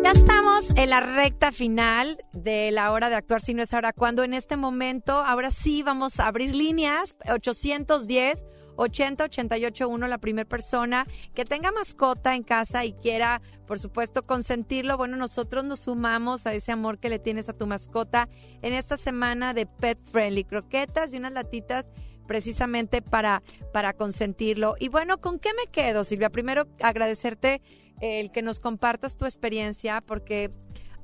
Ya 0.09 0.13
estamos 0.13 0.71
en 0.75 0.89
la 0.89 1.01
recta 1.01 1.53
final 1.53 2.25
de 2.33 2.71
la 2.71 2.93
hora 2.93 3.11
de 3.11 3.17
actuar, 3.17 3.43
si 3.43 3.53
no 3.53 3.63
es 3.63 3.75
ahora 3.75 3.93
cuando. 3.93 4.25
En 4.25 4.33
este 4.33 4.57
momento, 4.57 5.13
ahora 5.13 5.51
sí 5.51 5.83
vamos 5.83 6.19
a 6.19 6.29
abrir 6.29 6.55
líneas 6.55 7.15
810 7.31 8.47
80 8.77 9.25
88 9.25 9.87
1, 9.87 10.09
la 10.09 10.17
primera 10.17 10.49
persona 10.49 11.07
que 11.35 11.45
tenga 11.45 11.73
mascota 11.73 12.35
en 12.35 12.43
casa 12.43 12.87
y 12.87 12.95
quiera, 12.95 13.43
por 13.67 13.79
supuesto, 13.79 14.25
consentirlo. 14.25 14.97
Bueno, 14.97 15.19
nosotros 15.19 15.63
nos 15.63 15.81
sumamos 15.81 16.47
a 16.47 16.55
ese 16.55 16.73
amor 16.73 16.99
que 16.99 17.11
le 17.11 17.19
tienes 17.19 17.51
a 17.51 17.53
tu 17.53 17.67
mascota 17.67 18.31
en 18.63 18.73
esta 18.73 18.97
semana 18.97 19.53
de 19.53 19.67
Pet 19.67 19.99
Friendly. 20.11 20.45
Croquetas 20.45 21.13
y 21.13 21.19
unas 21.19 21.33
latitas 21.33 21.91
precisamente 22.27 23.03
para, 23.03 23.43
para 23.75 23.93
consentirlo. 23.93 24.75
Y 24.81 24.89
bueno, 24.89 25.21
¿con 25.21 25.39
qué 25.39 25.51
me 25.53 25.71
quedo, 25.71 26.03
Silvia? 26.03 26.31
Primero, 26.31 26.67
agradecerte 26.81 27.61
el 28.01 28.31
que 28.31 28.43
nos 28.43 28.61
compartas 28.61 29.17
tu 29.17 29.25
experiencia, 29.25 30.01
porque 30.01 30.51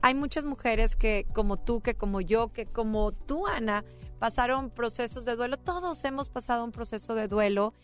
hay 0.02 0.14
muchas 0.14 0.44
mujeres 0.44 0.96
que, 0.96 1.26
como 1.32 1.56
tú, 1.58 1.80
que 1.80 1.94
como 1.94 2.20
yo, 2.20 2.52
que 2.52 2.66
como 2.66 3.12
tú, 3.12 3.46
Ana, 3.46 3.84
pasaron 4.18 4.70
procesos 4.70 5.24
de 5.24 5.36
duelo. 5.36 5.58
Todos 5.58 6.04
hemos 6.04 6.28
pasado 6.28 6.64
un 6.64 6.72
proceso 6.72 7.14
de 7.14 7.28
duelo. 7.28 7.74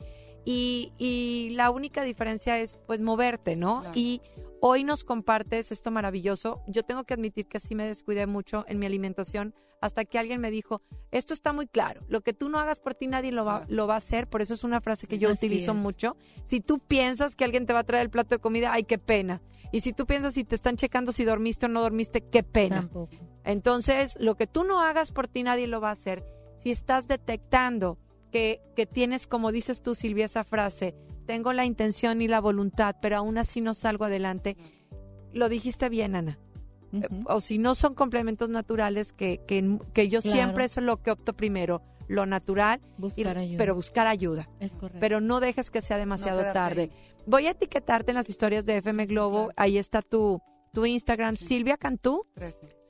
Y, 0.45 0.93
y 0.99 1.51
la 1.51 1.70
única 1.70 2.03
diferencia 2.03 2.59
es 2.59 2.78
pues 2.86 3.01
moverte, 3.01 3.57
¿no? 3.57 3.82
Y 3.95 4.22
hoy 4.61 4.84
nos 4.84 5.05
compartes 5.05 5.70
esto 5.72 5.91
maravilloso. 5.91 6.62
Yo 6.66 6.82
tengo 6.82 7.05
que 7.05 7.14
admitir 7.14 7.47
que 7.47 7.61
sí 7.61 7.74
me 7.74 7.86
descuidé 7.86 8.26
mucho 8.26 8.64
en 8.68 8.78
mi 8.78 8.86
alimentación 8.86 9.55
hasta 9.80 10.05
que 10.05 10.18
alguien 10.18 10.41
me 10.41 10.51
dijo, 10.51 10.82
esto 11.11 11.32
está 11.32 11.53
muy 11.53 11.66
claro, 11.66 12.03
lo 12.09 12.20
que 12.20 12.32
tú 12.34 12.49
no 12.49 12.59
hagas 12.59 12.80
por 12.80 12.95
ti 12.95 13.07
nadie 13.07 13.32
lo 13.32 13.45
va, 13.45 13.64
lo 13.68 13.86
va 13.86 13.95
a 13.95 13.97
hacer, 13.97 14.28
por 14.28 14.43
eso 14.43 14.53
es 14.55 14.62
una 14.62 14.80
frase 14.80 15.07
que 15.07 15.18
yo 15.18 15.30
Así 15.30 15.47
utilizo 15.47 15.72
es. 15.72 15.76
mucho. 15.78 16.16
Si 16.45 16.61
tú 16.61 16.78
piensas 16.80 17.34
que 17.34 17.45
alguien 17.45 17.64
te 17.64 17.72
va 17.72 17.78
a 17.80 17.84
traer 17.84 18.03
el 18.05 18.11
plato 18.11 18.34
de 18.34 18.41
comida, 18.41 18.72
ay, 18.72 18.84
qué 18.84 18.99
pena. 18.99 19.41
Y 19.72 19.80
si 19.80 19.93
tú 19.93 20.07
piensas 20.07 20.34
si 20.34 20.45
te 20.45 20.55
están 20.55 20.76
checando 20.76 21.12
si 21.12 21.24
dormiste 21.24 21.66
o 21.66 21.68
no 21.68 21.80
dormiste, 21.80 22.20
qué 22.20 22.43
pena. 22.43 22.91
Entonces, 23.45 24.16
lo 24.20 24.34
que 24.36 24.47
tú 24.47 24.64
no 24.64 24.80
hagas 24.80 25.12
por 25.12 25.28
ti 25.28 25.43
nadie 25.43 25.66
lo 25.66 25.80
va 25.80 25.88
a 25.88 25.93
hacer. 25.93 26.24
Si 26.57 26.70
estás 26.70 27.09
detectando 27.09 27.97
que, 28.31 28.61
que 28.76 28.87
tienes, 28.87 29.26
como 29.26 29.53
dices 29.53 29.83
tú, 29.83 29.95
Silvia, 29.95 30.24
esa 30.26 30.45
frase, 30.45 30.95
tengo 31.26 31.53
la 31.53 31.64
intención 31.64 32.22
y 32.22 32.28
la 32.28 32.41
voluntad, 32.41 32.97
pero 33.03 33.16
aún 33.18 33.39
así 33.39 33.61
no 33.61 33.74
salgo 33.74 34.05
adelante, 34.05 34.57
lo 35.33 35.49
dijiste 35.49 35.89
bien, 35.89 36.14
Ana. 36.16 36.39
Eh, 36.93 37.03
O 37.26 37.41
si 37.41 37.59
no 37.59 37.74
son 37.76 37.95
complementos 37.95 38.49
naturales, 38.51 39.12
que, 39.12 39.41
que, 39.47 39.78
que 39.93 40.09
yo 40.09 40.20
Claro. 40.22 40.35
siempre 40.37 40.64
eso 40.64 40.81
es 40.81 40.87
lo 40.87 41.03
que 41.03 41.12
opto 41.12 41.35
primero, 41.35 41.83
lo 42.09 42.26
natural, 42.26 42.81
y- 42.99 43.01
Buscar 43.01 43.39
ayuda. 43.39 43.59
pero 43.59 43.74
buscar 43.76 44.07
ayuda. 44.09 44.49
Es 44.59 44.72
correcto. 44.72 44.99
Pero 45.01 45.20
no 45.20 45.39
dejes 45.39 45.70
que 45.70 45.81
sea 45.81 45.99
demasiado 45.99 46.43
tarde. 46.53 46.91
Voy 47.26 47.47
a 47.47 47.51
etiquetarte 47.53 48.11
en 48.11 48.16
las 48.16 48.28
historias 48.28 48.66
de 48.66 48.78
FM 48.78 49.07
Globo, 49.07 49.51
ahí 49.57 49.78
está 49.78 50.03
tu, 50.03 50.41
tu 50.72 50.85
Instagram, 50.85 51.37
Silvia 51.37 51.76
Cantú, 51.76 52.26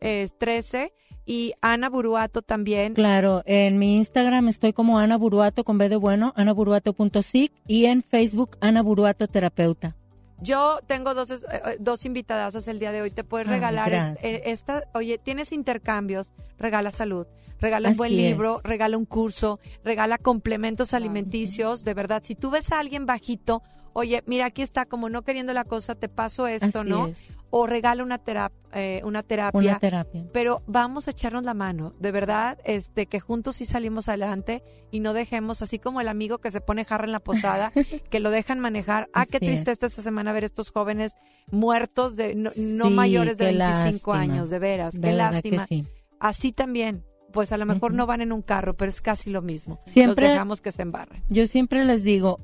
es 0.01 0.38
13, 0.38 0.95
y 1.27 1.55
Ana 1.61 1.89
Buruato 1.89 2.43
también. 2.43 2.95
Claro, 2.95 3.43
en 3.47 3.79
mi 3.79 3.97
Instagram 3.97 4.49
estoy 4.49 4.73
como 4.73 4.99
Ana 4.99 5.16
Buruato 5.16 5.64
con 5.64 5.79
B 5.79 5.89
de 5.89 5.97
bueno, 5.97 6.33
anaburuato.sic 6.37 7.53
y 7.66 7.87
en 7.87 8.03
Facebook 8.03 8.57
Ana 8.61 8.83
Buruato 8.83 9.29
Terapeuta. 9.29 9.97
Yo 10.43 10.81
tengo 10.87 11.14
dos, 11.14 11.31
eh, 11.31 11.37
eh, 11.53 11.77
dos 11.79 12.05
invitadasas 12.07 12.66
el 12.68 12.79
día 12.79 12.93
de 12.93 13.03
hoy. 13.03 13.11
Te 13.11 13.25
puedes 13.25 13.47
Ay, 13.49 13.55
regalar 13.55 14.16
eh, 14.23 14.43
esta. 14.47 14.85
Oye, 14.95 15.18
tienes 15.18 15.53
intercambios. 15.53 16.33
Regala 16.59 16.93
salud. 16.93 17.27
Regala 17.61 17.91
un 17.91 17.97
buen 17.97 18.12
es. 18.12 18.18
libro, 18.18 18.61
regala 18.64 18.97
un 18.97 19.05
curso, 19.05 19.61
regala 19.85 20.16
complementos 20.16 20.95
alimenticios. 20.95 21.85
De 21.85 21.93
verdad, 21.93 22.23
si 22.25 22.35
tú 22.35 22.51
ves 22.51 22.73
a 22.73 22.81
alguien 22.81 23.05
bajito, 23.05 23.62
oye, 23.93 24.22
mira, 24.26 24.47
aquí 24.47 24.62
está, 24.62 24.86
como 24.86 25.09
no 25.09 25.22
queriendo 25.22 25.53
la 25.53 25.64
cosa, 25.64 25.95
te 25.95 26.09
paso 26.09 26.47
esto, 26.47 26.80
Así 26.80 26.88
¿no? 26.88 27.07
es. 27.09 27.28
O 27.53 27.66
regala 27.66 28.05
una, 28.05 28.22
terap- 28.22 28.53
eh, 28.72 29.01
una 29.05 29.24
terapia. 29.24 29.59
Una 29.59 29.78
terapia. 29.80 30.24
Pero 30.32 30.62
vamos 30.68 31.09
a 31.09 31.11
echarnos 31.11 31.45
la 31.45 31.53
mano, 31.55 31.95
de 31.99 32.12
verdad, 32.12 32.59
este, 32.64 33.07
que 33.07 33.18
juntos 33.18 33.57
sí 33.57 33.64
salimos 33.64 34.09
adelante 34.09 34.62
y 34.93 35.01
no 35.01 35.14
dejemos, 35.14 35.61
así 35.61 35.80
como 35.80 36.01
el 36.01 36.07
amigo 36.07 36.38
que 36.38 36.53
se 36.53 36.61
pone 36.61 36.84
jarra 36.84 37.07
en 37.07 37.12
la 37.12 37.18
posada, 37.18 37.72
que 38.11 38.20
lo 38.20 38.30
dejan 38.30 38.61
manejar. 38.61 39.09
Ah, 39.12 39.26
qué 39.26 39.41
tristeza 39.41 39.84
esta 39.86 40.03
semana 40.03 40.32
ver 40.32 40.45
estos 40.45 40.70
jóvenes 40.70 41.16
muertos 41.51 42.14
de 42.14 42.34
no, 42.36 42.91
mayores 42.91 43.36
de 43.38 43.47
qué 43.51 43.57
25 43.59 44.12
lástima. 44.12 44.20
años, 44.20 44.51
de 44.51 44.59
veras, 44.61 44.95
De 44.95 45.01
qué 45.01 45.07
que 45.09 45.12
lástima. 45.14 45.66
sí. 45.66 45.84
Así 46.20 46.53
también, 46.53 47.05
pues 47.32 47.51
a 47.51 47.57
lo 47.57 47.66
mejor 47.66 47.93
no 47.95 48.07
van 48.07 48.20
en 48.20 48.30
un 48.30 48.43
carro, 48.43 48.76
pero 48.76 48.88
es 48.91 49.01
casi 49.01 49.30
lo 49.30 49.43
mismo. 49.43 49.80
Siempre- 49.86 50.26
Los 50.26 50.32
dejamos 50.34 50.61
que 50.61 50.70
se 50.70 50.82
embarren. 50.82 51.24
Yo 51.28 51.47
siempre 51.49 51.84
les 51.84 52.05
digo, 52.05 52.38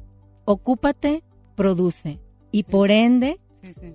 ocúpate, 0.47 1.23
produce. 1.57 2.21
Y 2.53 2.63
por 2.63 2.91
ende, 2.93 3.41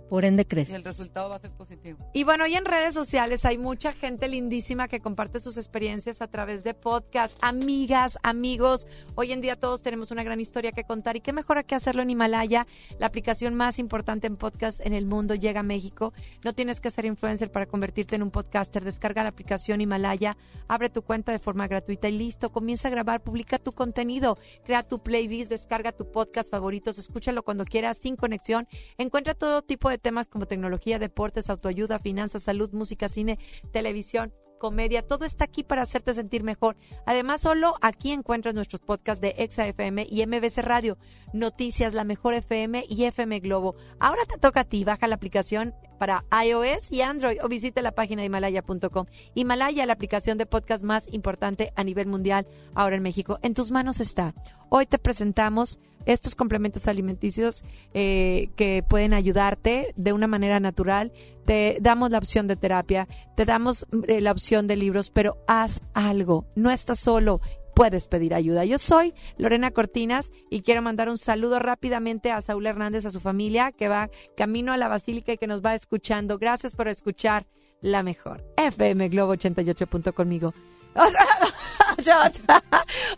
por 0.09 0.25
ende 0.25 0.45
crece. 0.45 0.73
Y 0.73 0.75
el 0.75 0.83
resultado 0.83 1.29
va 1.29 1.37
a 1.37 1.39
ser 1.39 1.51
positivo. 1.51 1.99
Y 2.13 2.23
bueno, 2.23 2.43
hoy 2.43 2.55
en 2.55 2.65
redes 2.65 2.93
sociales 2.93 3.45
hay 3.45 3.57
mucha 3.57 3.93
gente 3.93 4.27
lindísima 4.27 4.87
que 4.87 4.99
comparte 4.99 5.39
sus 5.39 5.57
experiencias 5.57 6.21
a 6.21 6.27
través 6.27 6.63
de 6.63 6.73
podcast, 6.73 7.37
amigas, 7.41 8.19
amigos. 8.23 8.87
Hoy 9.15 9.31
en 9.31 9.41
día 9.41 9.55
todos 9.55 9.81
tenemos 9.81 10.11
una 10.11 10.23
gran 10.23 10.39
historia 10.39 10.71
que 10.71 10.83
contar 10.83 11.15
y 11.15 11.21
qué 11.21 11.33
mejor 11.33 11.51
que 11.65 11.75
hacerlo 11.75 12.01
en 12.01 12.09
Himalaya, 12.09 12.65
la 12.97 13.07
aplicación 13.07 13.55
más 13.55 13.77
importante 13.77 14.27
en 14.27 14.37
podcast 14.37 14.79
en 14.79 14.93
el 14.93 15.05
mundo 15.05 15.35
llega 15.35 15.59
a 15.59 15.63
México. 15.63 16.13
No 16.43 16.53
tienes 16.53 16.79
que 16.79 16.89
ser 16.89 17.05
influencer 17.05 17.51
para 17.51 17.65
convertirte 17.65 18.15
en 18.15 18.23
un 18.23 18.31
podcaster. 18.31 18.83
Descarga 18.83 19.23
la 19.23 19.29
aplicación 19.29 19.81
Himalaya, 19.81 20.37
abre 20.67 20.89
tu 20.89 21.01
cuenta 21.01 21.31
de 21.31 21.39
forma 21.39 21.67
gratuita 21.67 22.07
y 22.09 22.17
listo. 22.17 22.51
Comienza 22.51 22.87
a 22.87 22.91
grabar, 22.91 23.21
publica 23.21 23.59
tu 23.59 23.73
contenido, 23.73 24.37
crea 24.63 24.83
tu 24.83 24.99
playlist, 24.99 25.49
descarga 25.49 25.91
tu 25.91 26.09
podcast 26.11 26.49
favoritos, 26.49 26.97
escúchalo 26.97 27.43
cuando 27.43 27.65
quieras 27.65 27.97
sin 27.97 28.15
conexión. 28.15 28.67
Encuentra 28.97 29.33
todo 29.33 29.60
tipo 29.61 29.89
de 29.89 29.97
temas 29.97 30.27
como 30.27 30.45
tecnología, 30.45 30.99
deportes, 30.99 31.49
autoayuda, 31.49 31.99
finanzas, 31.99 32.43
salud, 32.43 32.71
música, 32.73 33.07
cine, 33.07 33.39
televisión 33.71 34.33
comedia, 34.61 35.01
todo 35.01 35.25
está 35.25 35.45
aquí 35.45 35.63
para 35.63 35.81
hacerte 35.81 36.13
sentir 36.13 36.43
mejor. 36.43 36.77
Además, 37.07 37.41
solo 37.41 37.73
aquí 37.81 38.11
encuentras 38.11 38.53
nuestros 38.53 38.79
podcasts 38.79 39.19
de 39.19 39.33
Exa 39.39 39.67
FM 39.67 40.05
y 40.07 40.23
MBC 40.23 40.59
Radio, 40.59 40.99
Noticias, 41.33 41.95
La 41.95 42.03
Mejor 42.03 42.35
FM 42.35 42.85
y 42.87 43.05
FM 43.05 43.39
Globo. 43.39 43.75
Ahora 43.99 44.21
te 44.27 44.37
toca 44.37 44.59
a 44.59 44.65
ti, 44.65 44.83
baja 44.83 45.07
la 45.07 45.15
aplicación 45.15 45.73
para 46.01 46.25
iOS 46.43 46.91
y 46.91 47.01
Android 47.01 47.37
o 47.43 47.47
visita 47.47 47.79
la 47.83 47.91
página 47.91 48.25
himalaya.com. 48.25 49.05
Himalaya, 49.35 49.85
la 49.85 49.93
aplicación 49.93 50.39
de 50.39 50.47
podcast 50.47 50.83
más 50.83 51.07
importante 51.11 51.71
a 51.75 51.83
nivel 51.83 52.07
mundial 52.07 52.47
ahora 52.73 52.95
en 52.95 53.03
México. 53.03 53.37
En 53.43 53.53
tus 53.53 53.69
manos 53.69 53.99
está. 53.99 54.33
Hoy 54.69 54.87
te 54.87 54.97
presentamos 54.97 55.77
estos 56.07 56.33
complementos 56.33 56.87
alimenticios 56.87 57.65
eh, 57.93 58.49
que 58.55 58.83
pueden 58.89 59.13
ayudarte 59.13 59.93
de 59.95 60.11
una 60.11 60.25
manera 60.25 60.59
natural. 60.59 61.11
Te 61.45 61.77
damos 61.81 62.09
la 62.09 62.17
opción 62.17 62.47
de 62.47 62.55
terapia, 62.55 63.07
te 63.35 63.45
damos 63.45 63.85
eh, 64.07 64.21
la 64.21 64.31
opción 64.31 64.65
de 64.65 64.77
libros, 64.77 65.11
pero 65.11 65.37
haz 65.45 65.81
algo. 65.93 66.47
No 66.55 66.71
estás 66.71 66.99
solo. 66.99 67.41
Puedes 67.81 68.07
pedir 68.07 68.35
ayuda. 68.35 68.63
Yo 68.63 68.77
soy 68.77 69.15
Lorena 69.37 69.71
Cortinas 69.71 70.31
y 70.51 70.61
quiero 70.61 70.83
mandar 70.83 71.09
un 71.09 71.17
saludo 71.17 71.57
rápidamente 71.57 72.31
a 72.31 72.39
Saúl 72.39 72.67
Hernández, 72.67 73.07
a 73.07 73.09
su 73.09 73.19
familia, 73.19 73.71
que 73.71 73.87
va 73.87 74.11
camino 74.37 74.71
a 74.71 74.77
la 74.77 74.87
Basílica 74.87 75.33
y 75.33 75.39
que 75.39 75.47
nos 75.47 75.63
va 75.63 75.73
escuchando. 75.73 76.37
Gracias 76.37 76.75
por 76.75 76.87
escuchar 76.87 77.47
la 77.81 78.03
mejor. 78.03 78.45
FM 78.55 79.09
Globo 79.09 79.31
88. 79.31 79.87
conmigo. 80.13 80.53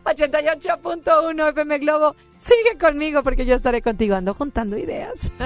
88.1 0.05 1.49
FM 1.49 1.79
Globo. 1.79 2.15
Sigue 2.37 2.77
conmigo 2.79 3.21
porque 3.21 3.45
yo 3.45 3.55
estaré 3.55 3.81
contigo. 3.81 4.15
Ando 4.15 4.33
juntando 4.33 4.77
ideas. 4.77 5.29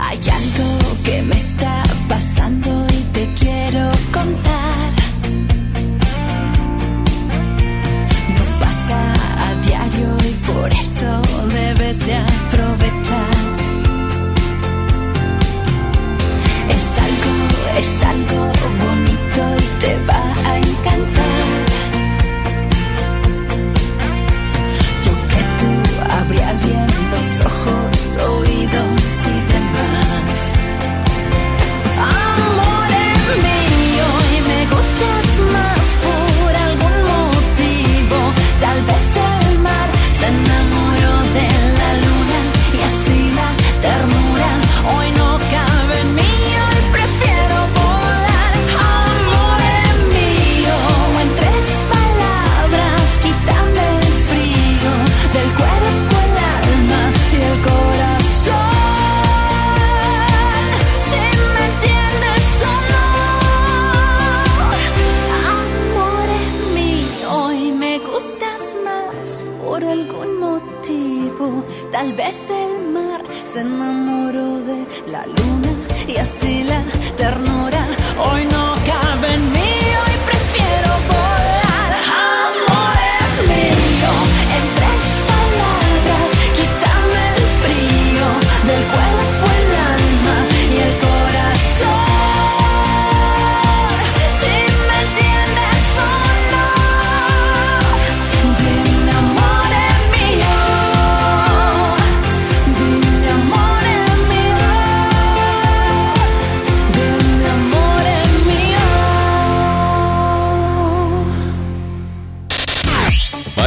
Hay 0.00 0.16
algo 0.16 0.78
que 1.04 1.20
me 1.24 1.36
está 1.36 1.82
pasando 2.08 2.86
y 2.88 3.02
te 3.12 3.28
quiero 3.38 3.90
contar. 4.14 5.01
Por 10.54 10.72
eso 10.72 11.22
debes 11.52 11.98
de 12.06 12.14
aprovechar. 12.14 13.36
Es 16.76 16.86
algo, 17.06 17.32
es 17.80 18.04
algo 18.04 18.52
bonito 18.84 19.42
y 19.58 19.80
te 19.80 19.92
va 20.06 20.50
a 20.50 20.58
encantar. 20.58 21.61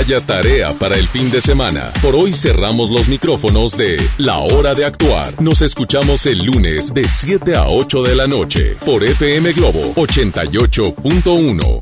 Tarea 0.05 0.71
para 0.77 0.97
el 0.97 1.07
fin 1.07 1.31
de 1.31 1.41
semana. 1.41 1.91
Por 1.99 2.15
hoy 2.15 2.31
cerramos 2.31 2.91
los 2.91 3.07
micrófonos 3.07 3.75
de 3.75 3.99
La 4.19 4.37
Hora 4.37 4.75
de 4.75 4.85
Actuar. 4.85 5.41
Nos 5.41 5.63
escuchamos 5.63 6.27
el 6.27 6.45
lunes 6.45 6.93
de 6.93 7.07
7 7.07 7.55
a 7.55 7.67
8 7.67 8.03
de 8.03 8.15
la 8.15 8.27
noche 8.27 8.77
por 8.85 9.03
FM 9.03 9.51
Globo 9.53 9.95
88.1. 9.95 11.81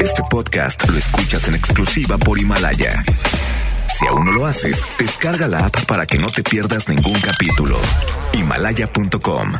Este 0.00 0.22
podcast 0.30 0.88
lo 0.88 0.96
escuchas 0.96 1.48
en 1.48 1.56
exclusiva 1.56 2.16
por 2.16 2.38
Himalaya. 2.38 3.04
Si 3.98 4.06
aún 4.06 4.26
no 4.26 4.32
lo 4.32 4.46
haces, 4.46 4.86
descarga 5.00 5.48
la 5.48 5.66
app 5.66 5.84
para 5.86 6.06
que 6.06 6.18
no 6.18 6.28
te 6.28 6.44
pierdas 6.44 6.88
ningún 6.88 7.20
capítulo. 7.20 7.76
Himalaya.com 8.34 9.54